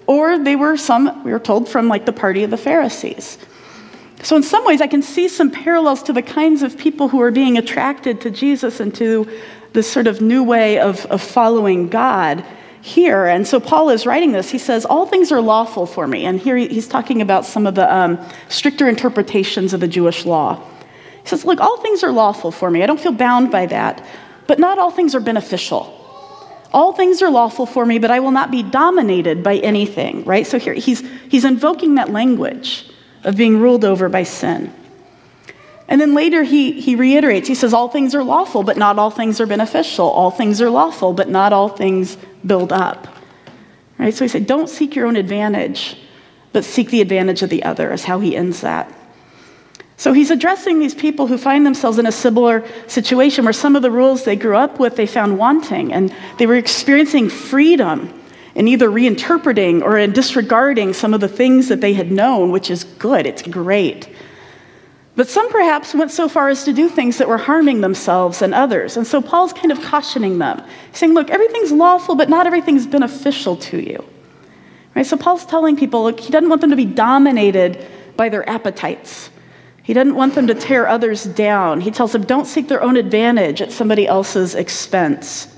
or 0.07 0.39
they 0.39 0.57
were 0.57 0.77
some, 0.77 1.25
we 1.25 1.33
were 1.33 1.41
told, 1.41 1.69
from 1.69 1.89
like 1.89 2.07
the 2.07 2.13
party 2.13 2.45
of 2.45 2.51
the 2.51 2.57
Pharisees. 2.57 3.39
So, 4.23 4.37
in 4.37 4.45
some 4.45 4.65
ways, 4.65 4.81
I 4.81 4.87
can 4.87 5.03
see 5.03 5.27
some 5.27 5.51
parallels 5.51 6.05
to 6.05 6.13
the 6.13 6.23
kinds 6.23 6.63
of 6.63 6.79
people 6.79 7.09
who 7.09 7.21
are 7.21 7.33
being 7.33 7.59
attracted 7.59 8.21
to 8.21 8.31
Jesus 8.31 8.79
and 8.79 8.95
to 8.95 9.29
this 9.73 9.91
sort 9.91 10.07
of 10.07 10.21
new 10.21 10.43
way 10.43 10.79
of, 10.79 11.05
of 11.07 11.23
following 11.23 11.89
God 11.89 12.45
here. 12.83 13.27
And 13.27 13.47
so 13.47 13.61
Paul 13.61 13.91
is 13.91 14.07
writing 14.07 14.33
this. 14.33 14.51
He 14.51 14.59
says, 14.59 14.85
All 14.85 15.07
things 15.07 15.33
are 15.33 15.41
lawful 15.41 15.87
for 15.87 16.07
me. 16.07 16.25
And 16.25 16.39
here 16.39 16.57
he's 16.57 16.89
talking 16.89 17.23
about 17.23 17.47
some 17.47 17.67
of 17.67 17.75
the 17.75 17.93
um, 17.93 18.19
stricter 18.49 18.89
interpretations 18.89 19.73
of 19.73 19.81
the 19.81 19.89
Jewish 19.89 20.27
law. 20.27 20.63
He 21.23 21.29
says, 21.29 21.45
Look, 21.45 21.61
all 21.61 21.81
things 21.81 22.03
are 22.03 22.13
lawful 22.13 22.51
for 22.51 22.71
me. 22.71 22.83
I 22.83 22.87
don't 22.87 23.01
feel 23.01 23.13
bound 23.13 23.51
by 23.51 23.67
that. 23.67 24.05
But 24.47 24.59
not 24.59 24.79
all 24.79 24.91
things 24.91 25.15
are 25.15 25.21
beneficial. 25.21 25.99
All 26.73 26.93
things 26.93 27.23
are 27.23 27.31
lawful 27.31 27.67
for 27.67 27.85
me, 27.87 27.99
but 27.99 28.11
I 28.11 28.21
will 28.21 28.31
not 28.31 28.51
be 28.51 28.63
dominated 28.63 29.43
by 29.43 29.57
anything, 29.57 30.25
right? 30.25 30.47
So 30.47 30.59
here 30.59 30.75
he's, 30.75 31.01
he's 31.29 31.45
invoking 31.45 31.97
that 31.97 32.11
language 32.11 32.91
of 33.25 33.37
being 33.37 33.59
ruled 33.59 33.85
over 33.85 34.09
by 34.09 34.23
sin. 34.23 34.73
And 35.89 36.01
then 36.01 36.15
later 36.15 36.43
he, 36.43 36.81
he 36.81 36.97
reiterates, 36.97 37.49
he 37.49 37.55
says, 37.55 37.75
All 37.75 37.89
things 37.89 38.15
are 38.15 38.23
lawful, 38.23 38.63
but 38.63 38.77
not 38.77 38.99
all 38.99 39.11
things 39.11 39.41
are 39.41 39.47
beneficial. 39.47 40.07
All 40.07 40.31
things 40.31 40.61
are 40.61 40.71
lawful, 40.71 41.13
but 41.13 41.29
not 41.29 41.53
all 41.53 41.69
things 41.69 42.17
build 42.47 42.73
up. 42.73 43.09
Right? 43.99 44.15
So 44.15 44.25
he 44.25 44.29
said, 44.29 44.47
Don't 44.47 44.69
seek 44.69 44.95
your 44.95 45.07
own 45.07 45.17
advantage, 45.17 45.97
but 46.53 46.65
seek 46.65 46.91
the 46.91 47.01
advantage 47.01 47.43
of 47.43 47.51
the 47.51 47.63
other, 47.65 47.93
is 47.93 48.05
how 48.05 48.21
he 48.21 48.37
ends 48.37 48.61
that. 48.63 48.93
So 49.97 50.13
he's 50.13 50.31
addressing 50.31 50.81
these 50.81 50.95
people 50.95 51.29
who 51.29 51.39
find 51.39 51.65
themselves 51.65 51.99
in 51.99 52.07
a 52.07 52.13
similar 52.13 52.67
situation 52.89 53.45
where 53.45 53.53
some 53.53 53.77
of 53.77 53.83
the 53.83 53.91
rules 53.91 54.25
they 54.25 54.35
grew 54.35 54.57
up 54.57 54.81
with 54.81 54.97
they 54.97 55.07
found 55.07 55.39
wanting, 55.39 55.93
and 55.93 56.13
they 56.39 56.47
were 56.47 56.57
experiencing 56.57 57.29
freedom 57.29 58.13
in 58.55 58.69
either 58.69 58.91
reinterpreting 58.91 59.83
or 59.83 59.99
in 59.99 60.13
disregarding 60.13 60.93
some 60.93 61.15
of 61.15 61.21
the 61.21 61.29
things 61.29 61.69
that 61.69 61.81
they 61.81 61.93
had 61.93 62.11
known, 62.11 62.51
which 62.51 62.71
is 62.71 62.85
good, 62.85 63.27
it's 63.27 63.43
great. 63.43 64.09
But 65.23 65.29
some 65.29 65.49
perhaps 65.51 65.95
went 65.95 66.11
so 66.11 66.29
far 66.29 66.49
as 66.49 66.65
to 66.65 66.73
do 66.73 66.89
things 66.89 67.19
that 67.19 67.29
were 67.29 67.39
harming 67.39 67.81
themselves 67.81 68.43
and 68.43 68.53
others. 68.53 68.97
And 68.97 69.07
so 69.07 69.23
Paul's 69.23 69.53
kind 69.53 69.71
of 69.71 69.81
cautioning 69.81 70.39
them, 70.39 70.61
saying, 70.95 71.15
look, 71.15 71.31
everything's 71.31 71.71
lawful, 71.71 72.17
but 72.17 72.29
not 72.29 72.45
everything's 72.45 72.89
beneficial 72.89 73.55
to 73.59 73.79
you. 73.79 74.05
Right? 74.97 75.07
So 75.07 75.17
Paul's 75.17 75.47
telling 75.47 75.77
people, 75.77 76.03
look, 76.03 76.19
he 76.19 76.33
doesn't 76.33 76.49
want 76.49 76.61
them 76.61 76.71
to 76.71 76.77
be 76.77 76.87
dominated 76.87 77.87
by 78.17 78.31
their 78.31 78.51
appetites. 78.51 79.31
He 79.85 79.93
doesn't 79.93 80.17
want 80.17 80.35
them 80.35 80.49
to 80.49 80.57
tear 80.57 80.89
others 80.89 81.23
down. 81.23 81.81
He 81.81 81.93
tells 81.93 82.11
them, 82.11 82.25
don't 82.25 82.47
seek 82.47 82.67
their 82.67 82.83
own 82.83 82.97
advantage 82.97 83.63
at 83.63 83.71
somebody 83.71 84.09
else's 84.09 84.57
expense. 84.57 85.57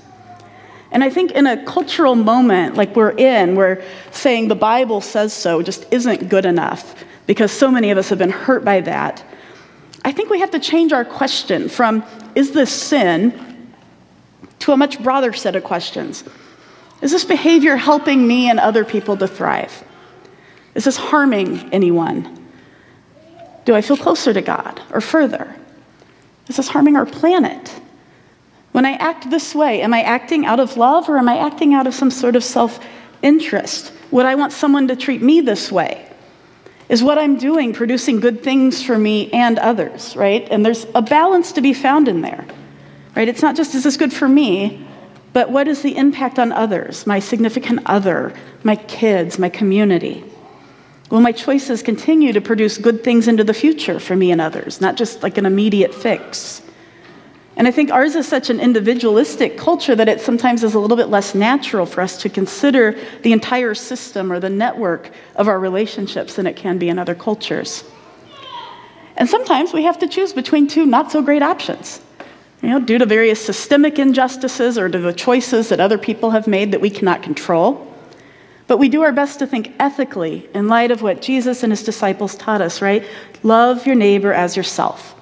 And 0.91 1.03
I 1.03 1.09
think 1.09 1.31
in 1.31 1.47
a 1.47 1.65
cultural 1.65 2.13
moment 2.13 2.75
like 2.75 2.95
we're 2.95 3.17
in, 3.17 3.55
where 3.55 3.83
saying 4.11 4.47
the 4.47 4.53
Bible 4.53 5.01
says 5.01 5.33
so 5.33 5.63
just 5.63 5.91
isn't 5.91 6.29
good 6.29 6.45
enough 6.45 7.03
because 7.25 7.51
so 7.51 7.71
many 7.71 7.89
of 7.89 7.97
us 7.97 8.09
have 8.09 8.19
been 8.19 8.29
hurt 8.29 8.63
by 8.63 8.79
that, 8.81 9.23
I 10.05 10.11
think 10.11 10.29
we 10.29 10.39
have 10.39 10.51
to 10.51 10.59
change 10.59 10.93
our 10.93 11.03
question 11.03 11.67
from, 11.67 12.05
is 12.35 12.51
this 12.51 12.71
sin, 12.71 13.73
to 14.59 14.71
a 14.71 14.77
much 14.77 15.01
broader 15.01 15.33
set 15.33 15.55
of 15.55 15.63
questions. 15.63 16.23
Is 17.01 17.11
this 17.11 17.25
behavior 17.25 17.75
helping 17.75 18.25
me 18.27 18.49
and 18.49 18.59
other 18.59 18.85
people 18.85 19.17
to 19.17 19.27
thrive? 19.27 19.83
Is 20.75 20.85
this 20.85 20.95
harming 20.95 21.73
anyone? 21.73 22.47
Do 23.65 23.73
I 23.73 23.81
feel 23.81 23.97
closer 23.97 24.31
to 24.31 24.41
God 24.43 24.79
or 24.91 25.01
further? 25.01 25.55
Is 26.47 26.57
this 26.57 26.67
harming 26.67 26.95
our 26.95 27.07
planet? 27.07 27.69
When 28.73 28.85
I 28.85 28.91
act 28.93 29.31
this 29.31 29.55
way, 29.55 29.81
am 29.81 29.91
I 29.91 30.03
acting 30.03 30.45
out 30.45 30.59
of 30.59 30.77
love 30.77 31.09
or 31.09 31.17
am 31.17 31.27
I 31.27 31.39
acting 31.39 31.73
out 31.73 31.87
of 31.87 31.95
some 31.95 32.11
sort 32.11 32.35
of 32.35 32.43
self 32.43 32.79
interest? 33.23 33.91
Would 34.11 34.27
I 34.27 34.35
want 34.35 34.53
someone 34.53 34.87
to 34.89 34.95
treat 34.95 35.23
me 35.23 35.41
this 35.41 35.71
way? 35.71 36.07
Is 36.87 37.01
what 37.01 37.17
I'm 37.17 37.37
doing 37.37 37.73
producing 37.73 38.19
good 38.19 38.43
things 38.43 38.83
for 38.83 38.97
me 38.97 39.31
and 39.31 39.57
others, 39.57 40.15
right? 40.15 40.47
And 40.51 40.63
there's 40.63 40.85
a 40.93 41.01
balance 41.01 41.51
to 41.53 41.61
be 41.61 41.73
found 41.73 42.07
in 42.07 42.21
there, 42.21 42.45
right? 43.15 43.27
It's 43.27 43.41
not 43.41 43.55
just, 43.55 43.73
is 43.73 43.83
this 43.83 43.97
good 43.97 44.13
for 44.13 44.27
me, 44.27 44.85
but 45.33 45.49
what 45.49 45.67
is 45.67 45.81
the 45.81 45.97
impact 45.97 46.37
on 46.37 46.51
others, 46.51 47.07
my 47.07 47.19
significant 47.19 47.81
other, 47.87 48.33
my 48.63 48.75
kids, 48.75 49.39
my 49.39 49.49
community? 49.49 50.23
Will 51.09 51.21
my 51.21 51.31
choices 51.31 51.83
continue 51.83 52.33
to 52.33 52.41
produce 52.41 52.77
good 52.77 53.03
things 53.03 53.27
into 53.27 53.43
the 53.43 53.53
future 53.53 53.99
for 53.99 54.15
me 54.15 54.31
and 54.31 54.39
others, 54.39 54.79
not 54.79 54.95
just 54.95 55.23
like 55.23 55.37
an 55.37 55.45
immediate 55.45 55.93
fix? 55.93 56.61
And 57.57 57.67
I 57.67 57.71
think 57.71 57.89
ours 57.89 58.15
is 58.15 58.27
such 58.27 58.49
an 58.49 58.59
individualistic 58.59 59.57
culture 59.57 59.95
that 59.95 60.09
it 60.09 60.19
sometimes 60.19 60.63
is 60.63 60.73
a 60.73 60.79
little 60.79 60.97
bit 60.97 61.07
less 61.07 61.33
natural 61.33 61.85
for 61.85 62.01
us 62.01 62.17
to 62.21 62.29
consider 62.29 62.99
the 63.21 63.31
entire 63.31 63.73
system 63.73 64.31
or 64.31 64.39
the 64.39 64.49
network 64.49 65.11
of 65.35 65.47
our 65.47 65.59
relationships 65.59 66.35
than 66.35 66.47
it 66.47 66.57
can 66.57 66.77
be 66.77 66.89
in 66.89 66.99
other 66.99 67.15
cultures. 67.15 67.85
And 69.15 69.29
sometimes 69.29 69.71
we 69.71 69.83
have 69.83 69.99
to 69.99 70.07
choose 70.07 70.33
between 70.33 70.67
two 70.67 70.85
not 70.85 71.11
so 71.11 71.21
great 71.21 71.41
options. 71.41 72.01
You 72.61 72.69
know, 72.69 72.79
due 72.79 72.97
to 72.97 73.05
various 73.05 73.43
systemic 73.43 73.99
injustices 73.99 74.77
or 74.77 74.89
to 74.89 74.97
the 74.97 75.13
choices 75.13 75.69
that 75.69 75.79
other 75.79 75.97
people 75.97 76.31
have 76.31 76.47
made 76.47 76.71
that 76.71 76.81
we 76.81 76.89
cannot 76.89 77.23
control. 77.23 77.93
But 78.67 78.77
we 78.77 78.89
do 78.89 79.03
our 79.03 79.11
best 79.11 79.39
to 79.39 79.47
think 79.47 79.73
ethically 79.79 80.49
in 80.53 80.67
light 80.67 80.91
of 80.91 81.01
what 81.01 81.21
Jesus 81.21 81.63
and 81.63 81.71
his 81.71 81.83
disciples 81.83 82.35
taught 82.35 82.61
us, 82.61 82.81
right? 82.81 83.05
Love 83.43 83.85
your 83.85 83.95
neighbor 83.95 84.33
as 84.33 84.57
yourself. 84.57 85.14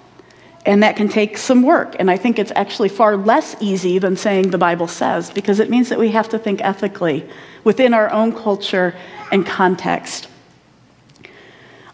And 0.65 0.82
that 0.82 0.95
can 0.95 1.10
take 1.10 1.38
some 1.38 1.62
work. 1.62 1.95
And 1.99 2.10
I 2.10 2.15
think 2.15 2.39
it's 2.39 2.52
actually 2.56 2.89
far 2.89 3.17
less 3.17 3.56
easy 3.60 3.99
than 3.99 4.15
saying 4.15 4.52
the 4.52 4.58
Bible 4.58 4.88
says, 4.88 5.30
because 5.30 5.60
it 5.60 5.69
means 5.69 5.89
that 5.89 5.99
we 5.99 6.10
have 6.12 6.30
to 6.30 6.39
think 6.39 6.62
ethically 6.62 7.28
within 7.63 7.93
our 7.93 8.10
own 8.12 8.32
culture 8.34 8.95
and 9.32 9.45
context. 9.45 10.30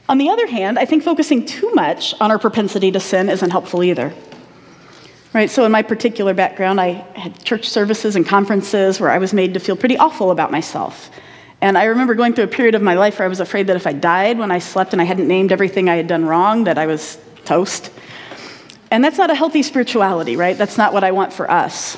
On 0.08 0.18
the 0.18 0.30
other 0.30 0.48
hand, 0.48 0.78
I 0.78 0.86
think 0.86 1.04
focusing 1.04 1.46
too 1.46 1.72
much 1.74 2.14
on 2.20 2.32
our 2.32 2.40
propensity 2.40 2.92
to 2.92 3.00
sin 3.00 3.30
isn't 3.30 3.52
helpful 3.52 3.84
either. 3.84 4.14
Right, 5.32 5.50
so 5.50 5.64
in 5.64 5.72
my 5.72 5.84
particular 5.84 6.34
background, 6.34 6.82
I 6.82 7.06
had 7.16 7.44
church 7.44 7.70
services 7.70 8.16
and 8.16 8.26
conferences 8.26 9.00
where 9.00 9.12
I 9.12 9.20
was 9.20 9.32
made 9.32 9.54
to 9.54 9.60
feel 9.60 9.76
pretty 9.76 9.96
awful 9.96 10.32
about 10.32 10.52
myself. 10.52 11.12
And 11.62 11.78
I 11.78 11.84
remember 11.86 12.16
going 12.16 12.34
through 12.34 12.46
a 12.46 12.48
period 12.48 12.74
of 12.74 12.82
my 12.82 12.96
life 12.96 13.20
where 13.20 13.26
I 13.26 13.30
was 13.30 13.40
afraid 13.40 13.68
that 13.68 13.76
if 13.76 13.86
I 13.86 13.94
died 13.94 14.40
when 14.40 14.50
I 14.50 14.58
slept 14.58 14.94
and 14.94 15.02
I 15.02 15.06
hadn't 15.06 15.28
named 15.28 15.52
everything 15.52 15.88
I 15.88 15.98
had 15.98 16.08
done 16.08 16.26
wrong, 16.26 16.64
that 16.64 16.80
I 16.80 16.88
was 16.88 17.20
toast. 17.46 17.92
And 18.92 19.04
that's 19.04 19.18
not 19.18 19.30
a 19.30 19.36
healthy 19.36 19.62
spirituality, 19.62 20.36
right? 20.36 20.58
That's 20.58 20.78
not 20.78 20.94
what 20.94 21.04
I 21.04 21.12
want 21.12 21.32
for 21.34 21.50
us. 21.50 21.98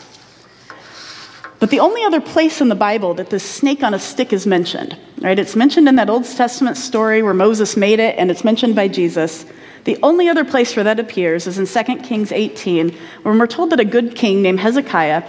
But 1.59 1.69
the 1.69 1.79
only 1.79 2.03
other 2.03 2.19
place 2.19 2.59
in 2.59 2.69
the 2.69 2.75
Bible 2.75 3.13
that 3.13 3.29
this 3.29 3.47
snake 3.47 3.83
on 3.83 3.93
a 3.93 3.99
stick 3.99 4.33
is 4.33 4.47
mentioned, 4.47 4.97
right? 5.19 5.37
It's 5.37 5.55
mentioned 5.55 5.87
in 5.87 5.95
that 5.97 6.09
Old 6.09 6.25
Testament 6.25 6.75
story 6.75 7.21
where 7.21 7.35
Moses 7.35 7.77
made 7.77 7.99
it, 7.99 8.17
and 8.17 8.31
it's 8.31 8.43
mentioned 8.43 8.75
by 8.75 8.87
Jesus. 8.87 9.45
The 9.83 9.97
only 10.01 10.27
other 10.27 10.43
place 10.43 10.75
where 10.75 10.83
that 10.83 10.99
appears 10.99 11.47
is 11.47 11.59
in 11.59 11.67
2 11.67 11.97
Kings 11.97 12.31
18, 12.31 12.97
when 13.21 13.37
we're 13.37 13.47
told 13.47 13.69
that 13.69 13.79
a 13.79 13.85
good 13.85 14.15
king 14.15 14.41
named 14.41 14.59
Hezekiah, 14.59 15.23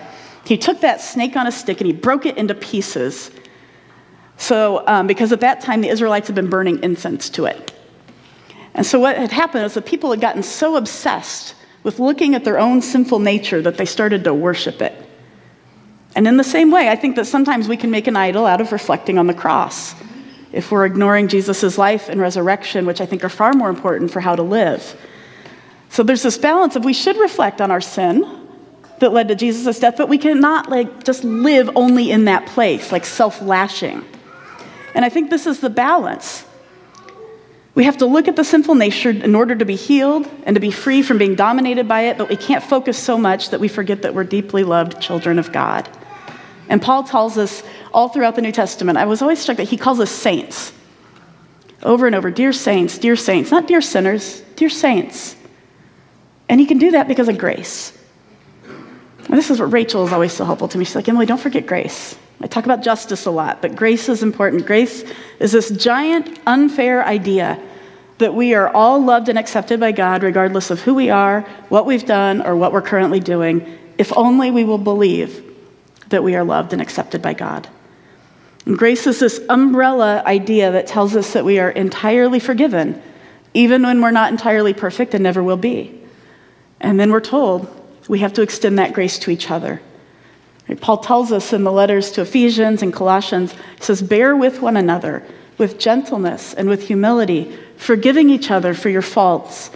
he 0.44 0.56
took 0.56 0.80
that 0.80 1.00
snake 1.00 1.36
on 1.36 1.46
a 1.46 1.52
stick 1.52 1.80
and 1.80 1.86
he 1.86 1.92
broke 1.92 2.26
it 2.26 2.36
into 2.38 2.54
pieces. 2.54 3.30
So, 4.38 4.86
um, 4.86 5.06
because 5.06 5.32
at 5.32 5.40
that 5.40 5.60
time 5.60 5.82
the 5.82 5.88
Israelites 5.88 6.28
had 6.28 6.34
been 6.34 6.50
burning 6.50 6.82
incense 6.82 7.28
to 7.30 7.44
it. 7.44 7.72
And 8.74 8.86
so, 8.86 8.98
what 8.98 9.16
had 9.16 9.32
happened 9.32 9.64
is 9.64 9.74
that 9.74 9.86
people 9.86 10.10
had 10.10 10.20
gotten 10.20 10.42
so 10.42 10.76
obsessed 10.76 11.54
with 11.82 11.98
looking 11.98 12.34
at 12.34 12.44
their 12.44 12.58
own 12.58 12.80
sinful 12.80 13.18
nature 13.18 13.60
that 13.62 13.76
they 13.76 13.84
started 13.84 14.24
to 14.24 14.34
worship 14.34 14.80
it. 14.80 14.94
And 16.14 16.26
in 16.28 16.36
the 16.36 16.44
same 16.44 16.70
way, 16.70 16.88
I 16.88 16.96
think 16.96 17.16
that 17.16 17.26
sometimes 17.26 17.68
we 17.68 17.76
can 17.76 17.90
make 17.90 18.06
an 18.06 18.16
idol 18.16 18.46
out 18.46 18.60
of 18.60 18.72
reflecting 18.72 19.18
on 19.18 19.26
the 19.26 19.34
cross 19.34 19.94
if 20.52 20.70
we're 20.70 20.84
ignoring 20.84 21.28
Jesus' 21.28 21.78
life 21.78 22.08
and 22.08 22.20
resurrection, 22.20 22.84
which 22.84 23.00
I 23.00 23.06
think 23.06 23.24
are 23.24 23.30
far 23.30 23.54
more 23.54 23.70
important 23.70 24.10
for 24.10 24.20
how 24.20 24.36
to 24.36 24.42
live. 24.42 24.96
So 25.88 26.02
there's 26.02 26.22
this 26.22 26.38
balance 26.38 26.76
of 26.76 26.84
we 26.84 26.92
should 26.92 27.16
reflect 27.16 27.60
on 27.60 27.70
our 27.70 27.80
sin 27.80 28.24
that 29.00 29.12
led 29.12 29.28
to 29.28 29.34
Jesus' 29.34 29.80
death, 29.80 29.96
but 29.96 30.08
we 30.08 30.18
cannot 30.18 30.70
like 30.70 31.04
just 31.04 31.24
live 31.24 31.70
only 31.74 32.10
in 32.10 32.26
that 32.26 32.46
place, 32.46 32.92
like 32.92 33.04
self-lashing. 33.04 34.04
And 34.94 35.04
I 35.04 35.08
think 35.08 35.30
this 35.30 35.46
is 35.46 35.60
the 35.60 35.70
balance. 35.70 36.44
We 37.74 37.84
have 37.84 37.96
to 37.98 38.06
look 38.06 38.28
at 38.28 38.36
the 38.36 38.44
sinful 38.44 38.74
nature 38.74 39.10
in 39.10 39.34
order 39.34 39.54
to 39.54 39.64
be 39.64 39.76
healed 39.76 40.28
and 40.44 40.54
to 40.54 40.60
be 40.60 40.70
free 40.70 41.02
from 41.02 41.16
being 41.16 41.34
dominated 41.34 41.88
by 41.88 42.02
it, 42.02 42.18
but 42.18 42.28
we 42.28 42.36
can't 42.36 42.62
focus 42.62 42.98
so 42.98 43.16
much 43.16 43.48
that 43.50 43.60
we 43.60 43.68
forget 43.68 44.02
that 44.02 44.14
we're 44.14 44.24
deeply 44.24 44.62
loved 44.62 45.00
children 45.00 45.38
of 45.38 45.52
God. 45.52 45.88
And 46.68 46.82
Paul 46.82 47.04
tells 47.04 47.38
us 47.38 47.62
all 47.92 48.08
throughout 48.08 48.36
the 48.36 48.42
New 48.42 48.52
Testament, 48.52 48.98
I 48.98 49.06
was 49.06 49.22
always 49.22 49.38
struck 49.38 49.56
that 49.56 49.68
he 49.68 49.78
calls 49.78 50.00
us 50.00 50.10
saints. 50.10 50.72
Over 51.82 52.06
and 52.06 52.14
over, 52.14 52.30
dear 52.30 52.52
saints, 52.52 52.98
dear 52.98 53.16
saints, 53.16 53.50
not 53.50 53.66
dear 53.66 53.80
sinners, 53.80 54.42
dear 54.56 54.68
saints. 54.68 55.34
And 56.48 56.60
he 56.60 56.66
can 56.66 56.78
do 56.78 56.92
that 56.92 57.08
because 57.08 57.28
of 57.28 57.38
grace. 57.38 57.98
And 58.64 59.38
this 59.38 59.50
is 59.50 59.58
what 59.58 59.72
Rachel 59.72 60.04
is 60.06 60.12
always 60.12 60.32
so 60.32 60.44
helpful 60.44 60.68
to 60.68 60.78
me. 60.78 60.84
She's 60.84 60.94
like, 60.94 61.08
Emily, 61.08 61.26
don't 61.26 61.40
forget 61.40 61.66
grace. 61.66 62.16
I 62.42 62.46
talk 62.48 62.64
about 62.64 62.82
justice 62.82 63.26
a 63.26 63.30
lot, 63.30 63.62
but 63.62 63.76
grace 63.76 64.08
is 64.08 64.22
important. 64.22 64.66
Grace 64.66 65.04
is 65.38 65.52
this 65.52 65.70
giant, 65.70 66.40
unfair 66.46 67.04
idea 67.04 67.60
that 68.18 68.34
we 68.34 68.54
are 68.54 68.68
all 68.68 69.02
loved 69.02 69.28
and 69.28 69.38
accepted 69.38 69.78
by 69.80 69.92
God, 69.92 70.22
regardless 70.22 70.70
of 70.70 70.80
who 70.80 70.94
we 70.94 71.10
are, 71.10 71.42
what 71.68 71.86
we've 71.86 72.04
done, 72.04 72.42
or 72.42 72.56
what 72.56 72.72
we're 72.72 72.82
currently 72.82 73.20
doing, 73.20 73.78
if 73.98 74.16
only 74.16 74.50
we 74.50 74.64
will 74.64 74.78
believe 74.78 75.44
that 76.08 76.22
we 76.22 76.34
are 76.34 76.44
loved 76.44 76.72
and 76.72 76.82
accepted 76.82 77.22
by 77.22 77.32
God. 77.32 77.68
And 78.66 78.78
grace 78.78 79.06
is 79.06 79.20
this 79.20 79.40
umbrella 79.48 80.22
idea 80.24 80.72
that 80.72 80.86
tells 80.86 81.16
us 81.16 81.32
that 81.32 81.44
we 81.44 81.58
are 81.58 81.70
entirely 81.70 82.38
forgiven, 82.38 83.00
even 83.54 83.82
when 83.82 84.00
we're 84.00 84.10
not 84.10 84.30
entirely 84.30 84.72
perfect 84.72 85.14
and 85.14 85.22
never 85.22 85.42
will 85.42 85.56
be. 85.56 86.00
And 86.80 86.98
then 86.98 87.10
we're 87.10 87.20
told 87.20 87.68
we 88.08 88.20
have 88.20 88.32
to 88.34 88.42
extend 88.42 88.78
that 88.78 88.92
grace 88.92 89.18
to 89.20 89.30
each 89.30 89.50
other. 89.50 89.80
Paul 90.80 90.98
tells 90.98 91.32
us 91.32 91.52
in 91.52 91.64
the 91.64 91.72
letters 91.72 92.12
to 92.12 92.22
Ephesians 92.22 92.82
and 92.82 92.92
Colossians, 92.92 93.52
he 93.52 93.58
says, 93.80 94.02
Bear 94.02 94.36
with 94.36 94.62
one 94.62 94.76
another 94.76 95.24
with 95.58 95.78
gentleness 95.78 96.54
and 96.54 96.68
with 96.68 96.86
humility, 96.86 97.56
forgiving 97.76 98.30
each 98.30 98.50
other 98.50 98.74
for 98.74 98.88
your 98.88 99.02
faults. 99.02 99.70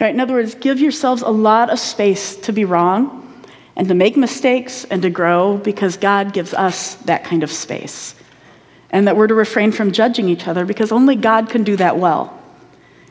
Right? 0.00 0.12
In 0.12 0.20
other 0.20 0.34
words, 0.34 0.54
give 0.54 0.80
yourselves 0.80 1.22
a 1.22 1.30
lot 1.30 1.70
of 1.70 1.78
space 1.78 2.36
to 2.36 2.52
be 2.52 2.64
wrong 2.64 3.42
and 3.76 3.88
to 3.88 3.94
make 3.94 4.16
mistakes 4.16 4.84
and 4.84 5.02
to 5.02 5.10
grow 5.10 5.56
because 5.56 5.96
God 5.96 6.32
gives 6.32 6.52
us 6.52 6.96
that 7.06 7.24
kind 7.24 7.42
of 7.42 7.50
space. 7.50 8.14
And 8.90 9.08
that 9.08 9.16
we're 9.16 9.26
to 9.26 9.34
refrain 9.34 9.72
from 9.72 9.92
judging 9.92 10.28
each 10.28 10.46
other 10.46 10.64
because 10.64 10.92
only 10.92 11.16
God 11.16 11.48
can 11.48 11.64
do 11.64 11.76
that 11.76 11.96
well. 11.96 12.40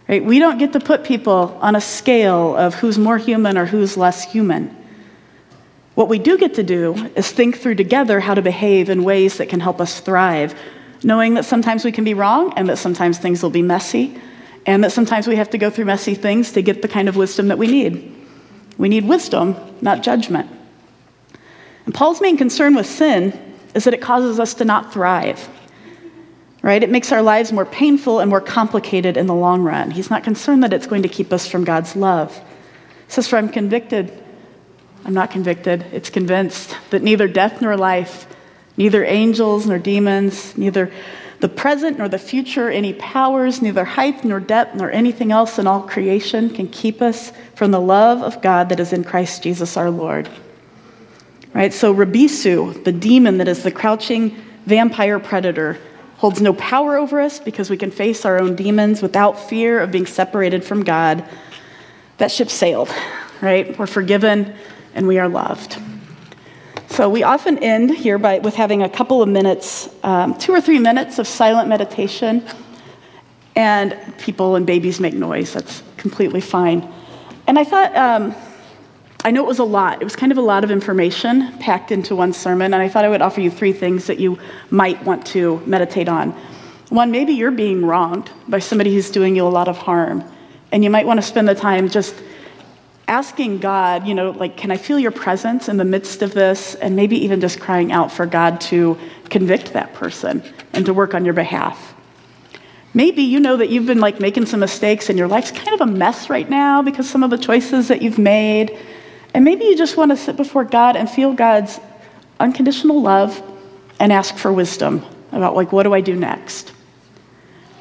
Right? 0.08 0.24
We 0.24 0.40
don't 0.40 0.58
get 0.58 0.74
to 0.74 0.80
put 0.80 1.04
people 1.04 1.58
on 1.62 1.76
a 1.76 1.82
scale 1.82 2.56
of 2.56 2.76
who's 2.76 2.98
more 2.98 3.18
human 3.18 3.58
or 3.58 3.66
who's 3.66 3.98
less 3.98 4.24
human. 4.24 4.76
What 5.96 6.10
we 6.10 6.18
do 6.18 6.38
get 6.38 6.56
to 6.56 6.64
do 6.64 6.94
is 7.16 7.32
think 7.32 7.58
through 7.58 7.76
together 7.76 8.20
how 8.20 8.34
to 8.34 8.42
behave 8.42 8.90
in 8.90 9.04
ways 9.04 9.38
that 9.38 9.50
can 9.50 9.60
help 9.60 9.80
us 9.80 10.00
thrive, 10.00 10.56
knowing 11.04 11.36
that 11.36 11.46
sometimes 11.46 11.86
we 11.86 11.92
can 11.92 12.04
be 12.04 12.14
wrong 12.14 12.54
and 12.56 12.68
that 12.70 12.78
sometimes 12.78 13.20
things 13.20 13.44
will 13.44 13.52
be 13.52 13.62
messy, 13.62 14.20
and 14.66 14.84
that 14.84 14.92
sometimes 14.92 15.28
we 15.28 15.36
have 15.36 15.50
to 15.52 15.58
go 15.58 15.70
through 15.70 15.86
messy 15.86 16.16
things 16.16 16.54
to 16.54 16.62
get 16.62 16.82
the 16.82 16.88
kind 16.88 17.08
of 17.08 17.16
wisdom 17.16 17.50
that 17.50 17.58
we 17.58 17.68
need. 17.68 18.16
We 18.78 18.90
need 18.90 19.08
wisdom, 19.08 19.56
not 19.82 20.02
judgment. 20.02 20.50
And 21.86 21.94
Paul's 21.94 22.22
main 22.22 22.38
concern 22.38 22.74
with 22.74 22.88
sin 22.88 23.38
is 23.76 23.84
that 23.84 23.94
it 23.94 24.02
causes 24.02 24.40
us 24.40 24.54
to 24.56 24.66
not 24.66 24.94
thrive. 24.94 25.48
Right? 26.62 26.82
It 26.82 26.90
makes 26.90 27.12
our 27.12 27.22
lives 27.22 27.52
more 27.52 27.66
painful 27.66 28.20
and 28.20 28.30
more 28.30 28.40
complicated 28.40 29.18
in 29.18 29.28
the 29.28 29.36
long 29.36 29.64
run. 29.64 29.92
He's 29.92 30.10
not 30.10 30.24
concerned 30.24 30.64
that 30.64 30.72
it's 30.72 30.88
going 30.88 31.04
to 31.04 31.10
keep 31.10 31.34
us 31.34 31.46
from 31.46 31.66
God's 31.66 31.94
love. 31.96 32.34
He 32.38 33.12
says, 33.12 33.28
For 33.28 33.36
I'm 33.36 33.50
convicted. 33.50 34.23
I'm 35.06 35.14
not 35.14 35.32
convicted. 35.32 35.86
It's 35.92 36.10
convinced 36.10 36.76
that 36.92 37.02
neither 37.02 37.28
death 37.28 37.62
nor 37.62 37.76
life, 37.76 38.28
neither 38.78 39.04
angels 39.04 39.66
nor 39.66 39.78
demons, 39.78 40.58
neither 40.58 40.92
the 41.44 41.50
present 41.50 41.98
nor 41.98 42.08
the 42.08 42.18
future, 42.18 42.70
any 42.70 42.94
powers, 42.94 43.62
neither 43.62 43.84
height 43.84 44.24
nor 44.24 44.40
depth 44.40 44.76
nor 44.76 44.90
anything 44.90 45.34
else 45.34 45.60
in 45.60 45.68
all 45.68 45.82
creation 45.82 46.50
can 46.50 46.70
keep 46.70 47.02
us 47.02 47.34
from 47.56 47.72
the 47.72 47.82
love 47.82 48.22
of 48.22 48.42
God 48.42 48.70
that 48.70 48.80
is 48.80 48.94
in 48.94 49.04
Christ 49.04 49.44
Jesus 49.44 49.76
our 49.76 49.92
Lord. 49.92 50.30
Right? 51.54 51.74
So, 51.74 51.94
Rabisu, 51.94 52.86
the 52.86 52.94
demon 52.94 53.40
that 53.40 53.50
is 53.50 53.62
the 53.62 53.72
crouching 53.72 54.42
vampire 54.66 55.20
predator, 55.20 55.78
holds 56.16 56.40
no 56.40 56.54
power 56.54 56.96
over 56.96 57.20
us 57.20 57.42
because 57.42 57.70
we 57.70 57.76
can 57.76 57.92
face 57.92 58.24
our 58.24 58.40
own 58.40 58.56
demons 58.56 59.02
without 59.02 59.38
fear 59.38 59.82
of 59.82 59.92
being 59.92 60.06
separated 60.06 60.64
from 60.64 60.86
God. 60.86 61.26
That 62.20 62.32
ship 62.32 62.50
sailed, 62.50 62.90
right? 63.42 63.78
We're 63.78 63.86
forgiven 63.86 64.56
and 64.96 65.08
we 65.08 65.20
are 65.20 65.28
loved. 65.28 65.78
So 66.90 67.10
we 67.10 67.24
often 67.24 67.58
end 67.58 67.90
here 67.90 68.20
by, 68.20 68.40
with 68.40 68.54
having 68.54 68.84
a 68.84 68.90
couple 68.90 69.24
of 69.24 69.28
minutes, 69.28 69.90
um, 70.04 70.38
two 70.38 70.52
or 70.52 70.62
three 70.62 70.78
minutes 70.78 71.18
of 71.18 71.28
silent 71.28 71.68
meditation. 71.68 72.46
And 73.56 73.98
people 74.20 74.56
and 74.56 74.66
babies 74.66 75.00
make 75.00 75.14
noise. 75.14 75.54
That's 75.54 75.84
completely 75.98 76.42
fine. 76.42 76.88
And 77.48 77.58
I 77.58 77.64
thought, 77.64 77.96
um, 77.96 78.36
I 79.26 79.32
know 79.32 79.44
it 79.44 79.48
was 79.48 79.60
a 79.60 79.64
lot. 79.64 80.02
It 80.02 80.04
was 80.04 80.16
kind 80.16 80.32
of 80.32 80.38
a 80.38 80.42
lot 80.42 80.64
of 80.64 80.72
information 80.72 81.58
packed 81.60 81.92
into 81.92 82.16
one 82.16 82.34
sermon. 82.34 82.74
And 82.74 82.82
I 82.82 82.90
thought 82.90 83.06
I 83.06 83.10
would 83.10 83.22
offer 83.22 83.42
you 83.42 83.50
three 83.50 83.74
things 83.74 84.06
that 84.08 84.20
you 84.20 84.38
might 84.70 85.04
want 85.04 85.26
to 85.28 85.62
meditate 85.66 86.10
on. 86.10 86.32
One, 86.90 87.10
maybe 87.10 87.34
you're 87.34 87.52
being 87.52 87.86
wronged 87.86 88.30
by 88.48 88.60
somebody 88.60 88.94
who's 88.94 89.10
doing 89.10 89.36
you 89.36 89.48
a 89.48 89.50
lot 89.50 89.68
of 89.68 89.78
harm. 89.78 90.24
And 90.72 90.84
you 90.84 90.90
might 90.90 91.08
want 91.08 91.20
to 91.20 91.26
spend 91.26 91.48
the 91.48 91.56
time 91.56 91.90
just 91.90 92.16
asking 93.08 93.60
God, 93.60 94.08
you 94.08 94.16
know, 94.16 94.32
like, 94.32 94.58
can 94.58 94.72
I 94.72 94.78
feel 94.78 94.98
your 94.98 95.12
presence 95.12 95.68
in 95.68 95.78
the 95.78 95.86
midst 95.86 96.22
of 96.22 96.34
this? 96.34 96.76
And 96.76 96.96
maybe 96.96 97.18
even 97.24 97.42
just 97.42 97.60
crying 97.60 97.92
out 97.92 98.12
for 98.12 98.26
God 98.26 98.62
to 98.62 98.98
convict 99.30 99.74
that 99.74 99.94
person 99.94 100.44
and 100.74 100.86
to 100.86 100.94
work 100.94 101.14
on 101.14 101.26
your 101.26 101.34
behalf. 101.34 101.94
Maybe 102.94 103.24
you 103.24 103.40
know 103.40 103.58
that 103.58 103.70
you've 103.70 103.88
been 103.88 104.00
like 104.00 104.20
making 104.20 104.46
some 104.46 104.60
mistakes 104.60 105.10
and 105.10 105.18
your 105.18 105.28
life's 105.28 105.52
kind 105.52 105.74
of 105.74 105.82
a 105.82 105.92
mess 105.92 106.30
right 106.30 106.48
now 106.48 106.82
because 106.82 107.10
some 107.10 107.24
of 107.24 107.32
the 107.32 107.38
choices 107.38 107.88
that 107.88 108.02
you've 108.02 108.20
made. 108.20 108.78
And 109.34 109.44
maybe 109.44 109.66
you 109.66 109.76
just 109.76 109.98
want 109.98 110.12
to 110.12 110.18
sit 110.18 110.38
before 110.38 110.64
God 110.64 110.96
and 110.96 111.10
feel 111.10 111.34
God's 111.34 111.80
unconditional 112.40 113.02
love 113.02 113.42
and 114.00 114.12
ask 114.12 114.38
for 114.38 114.54
wisdom 114.54 115.04
about 115.32 115.56
like 115.56 115.72
what 115.72 115.84
do 115.84 115.94
I 115.94 116.02
do 116.02 116.16
next? 116.16 116.72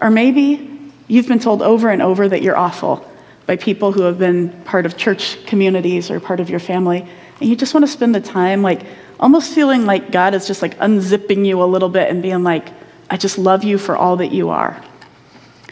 Or 0.00 0.10
maybe 0.10 0.90
you've 1.08 1.28
been 1.28 1.38
told 1.38 1.60
over 1.60 1.90
and 1.90 2.00
over 2.00 2.28
that 2.28 2.40
you're 2.42 2.56
awful 2.56 3.06
by 3.46 3.56
people 3.56 3.92
who 3.92 4.02
have 4.02 4.18
been 4.18 4.50
part 4.62 4.86
of 4.86 4.96
church 4.96 5.44
communities 5.46 6.10
or 6.10 6.20
part 6.20 6.40
of 6.40 6.48
your 6.48 6.60
family. 6.60 7.06
And 7.40 7.48
you 7.48 7.56
just 7.56 7.74
want 7.74 7.84
to 7.84 7.90
spend 7.90 8.14
the 8.14 8.20
time, 8.20 8.62
like, 8.62 8.82
almost 9.18 9.54
feeling 9.54 9.86
like 9.86 10.10
God 10.10 10.34
is 10.34 10.46
just 10.46 10.62
like 10.62 10.76
unzipping 10.78 11.46
you 11.46 11.62
a 11.62 11.64
little 11.64 11.88
bit 11.88 12.10
and 12.10 12.22
being 12.22 12.42
like, 12.42 12.68
I 13.10 13.16
just 13.16 13.38
love 13.38 13.62
you 13.64 13.78
for 13.78 13.96
all 13.96 14.16
that 14.16 14.32
you 14.32 14.50
are. 14.50 14.82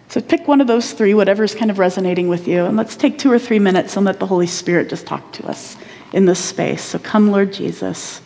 So 0.09 0.21
pick 0.21 0.49
one 0.49 0.61
of 0.61 0.67
those 0.67 0.93
three, 0.93 1.15
whatever's 1.15 1.55
kind 1.55 1.71
of 1.71 1.79
resonating 1.79 2.29
with 2.29 2.49
you, 2.49 2.65
and 2.65 2.77
let's 2.77 2.97
take 2.97 3.19
two 3.19 3.31
or 3.31 3.39
three 3.39 3.61
minutes 3.61 3.97
and 3.97 4.05
let 4.05 4.19
the 4.19 4.27
Holy 4.27 4.47
Spirit 4.47 4.89
just 4.89 5.07
talk 5.07 5.33
to 5.35 5.47
us 5.47 5.77
in 6.13 6.27
this 6.27 6.45
space. 6.45 6.83
So 6.83 6.99
come, 6.99 7.31
Lord 7.31 7.53
Jesus. 7.53 8.21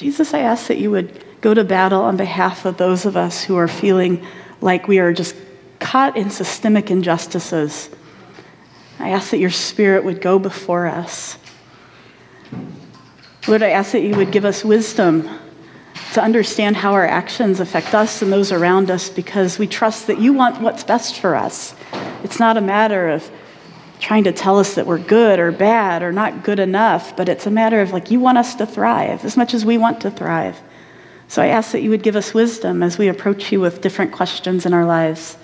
Jesus, 0.00 0.32
I 0.32 0.38
ask 0.38 0.68
that 0.68 0.78
you 0.78 0.90
would 0.92 1.22
go 1.42 1.52
to 1.52 1.62
battle 1.62 2.00
on 2.00 2.16
behalf 2.16 2.64
of 2.64 2.78
those 2.78 3.04
of 3.04 3.18
us 3.18 3.44
who 3.44 3.56
are 3.56 3.68
feeling 3.68 4.26
like 4.62 4.88
we 4.88 4.98
are 4.98 5.12
just 5.12 5.36
caught 5.78 6.16
in 6.16 6.30
systemic 6.30 6.90
injustices. 6.90 7.90
I 8.98 9.10
ask 9.10 9.30
that 9.32 9.40
your 9.40 9.50
spirit 9.50 10.02
would 10.02 10.22
go 10.22 10.38
before 10.38 10.86
us. 10.86 11.36
Lord, 13.46 13.62
I 13.62 13.72
ask 13.72 13.92
that 13.92 14.00
you 14.00 14.16
would 14.16 14.32
give 14.32 14.46
us 14.46 14.64
wisdom 14.64 15.28
to 16.14 16.22
understand 16.22 16.76
how 16.76 16.94
our 16.94 17.06
actions 17.06 17.60
affect 17.60 17.94
us 17.94 18.22
and 18.22 18.32
those 18.32 18.52
around 18.52 18.90
us 18.90 19.10
because 19.10 19.58
we 19.58 19.66
trust 19.66 20.06
that 20.06 20.18
you 20.18 20.32
want 20.32 20.62
what's 20.62 20.82
best 20.82 21.20
for 21.20 21.34
us. 21.36 21.74
It's 22.24 22.40
not 22.40 22.56
a 22.56 22.62
matter 22.62 23.10
of 23.10 23.30
trying 24.00 24.24
to 24.24 24.32
tell 24.32 24.58
us 24.58 24.74
that 24.74 24.86
we're 24.86 24.98
good 24.98 25.38
or 25.38 25.52
bad 25.52 26.02
or 26.02 26.10
not 26.10 26.42
good 26.42 26.58
enough, 26.58 27.16
but 27.16 27.28
it's 27.28 27.46
a 27.46 27.50
matter 27.50 27.80
of 27.80 27.92
like 27.92 28.10
you 28.10 28.18
want 28.18 28.38
us 28.38 28.54
to 28.56 28.66
thrive 28.66 29.24
as 29.24 29.36
much 29.36 29.54
as 29.54 29.64
we 29.64 29.78
want 29.78 30.00
to 30.00 30.10
thrive. 30.10 30.60
So 31.28 31.42
I 31.42 31.48
ask 31.48 31.72
that 31.72 31.82
you 31.82 31.90
would 31.90 32.02
give 32.02 32.16
us 32.16 32.34
wisdom 32.34 32.82
as 32.82 32.98
we 32.98 33.08
approach 33.08 33.52
you 33.52 33.60
with 33.60 33.80
different 33.80 34.10
questions 34.10 34.66
in 34.66 34.72
our 34.72 34.84
lives. 34.84 35.36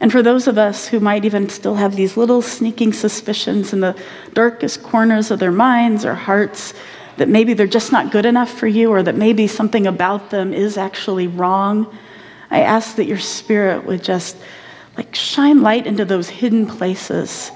And 0.00 0.10
for 0.10 0.22
those 0.22 0.46
of 0.46 0.56
us 0.56 0.88
who 0.88 1.00
might 1.00 1.24
even 1.24 1.48
still 1.48 1.74
have 1.74 1.96
these 1.96 2.16
little 2.16 2.42
sneaking 2.42 2.92
suspicions 2.92 3.72
in 3.72 3.80
the 3.80 4.00
darkest 4.32 4.82
corners 4.82 5.30
of 5.30 5.40
their 5.40 5.52
minds 5.52 6.04
or 6.04 6.14
hearts 6.14 6.74
that 7.16 7.28
maybe 7.28 7.54
they're 7.54 7.66
just 7.66 7.92
not 7.92 8.12
good 8.12 8.26
enough 8.26 8.50
for 8.50 8.66
you 8.66 8.90
or 8.90 9.02
that 9.02 9.14
maybe 9.14 9.46
something 9.46 9.86
about 9.86 10.30
them 10.30 10.52
is 10.52 10.76
actually 10.76 11.26
wrong, 11.26 11.96
I 12.50 12.60
ask 12.60 12.96
that 12.96 13.04
your 13.04 13.18
spirit 13.18 13.84
would 13.84 14.02
just 14.02 14.36
like 14.96 15.14
shine 15.14 15.62
light 15.62 15.86
into 15.86 16.04
those 16.04 16.28
hidden 16.28 16.66
places 16.66 17.50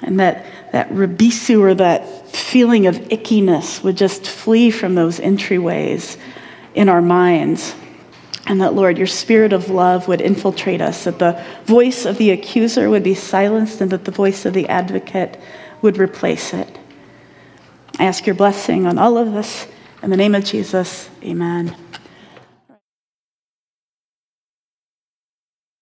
and 0.00 0.20
that 0.20 0.46
that 0.72 0.90
rabisu 0.90 1.60
or 1.60 1.74
that 1.74 2.28
feeling 2.28 2.86
of 2.86 2.96
ickiness 2.96 3.82
would 3.82 3.96
just 3.96 4.26
flee 4.26 4.70
from 4.70 4.94
those 4.94 5.18
entryways 5.18 6.16
in 6.74 6.88
our 6.88 7.02
minds. 7.02 7.74
And 8.46 8.62
that, 8.62 8.72
Lord, 8.72 8.96
your 8.96 9.06
spirit 9.06 9.52
of 9.52 9.68
love 9.68 10.08
would 10.08 10.22
infiltrate 10.22 10.80
us, 10.80 11.04
that 11.04 11.18
the 11.18 11.44
voice 11.64 12.06
of 12.06 12.16
the 12.16 12.30
accuser 12.30 12.88
would 12.88 13.02
be 13.02 13.14
silenced, 13.14 13.80
and 13.82 13.90
that 13.90 14.06
the 14.06 14.10
voice 14.10 14.46
of 14.46 14.54
the 14.54 14.68
advocate 14.68 15.38
would 15.82 15.98
replace 15.98 16.54
it. 16.54 16.78
I 17.98 18.04
ask 18.04 18.26
your 18.26 18.34
blessing 18.34 18.86
on 18.86 18.96
all 18.96 19.18
of 19.18 19.32
this. 19.34 19.66
In 20.02 20.10
the 20.10 20.16
name 20.16 20.34
of 20.34 20.44
Jesus, 20.44 21.10
amen. 21.22 21.87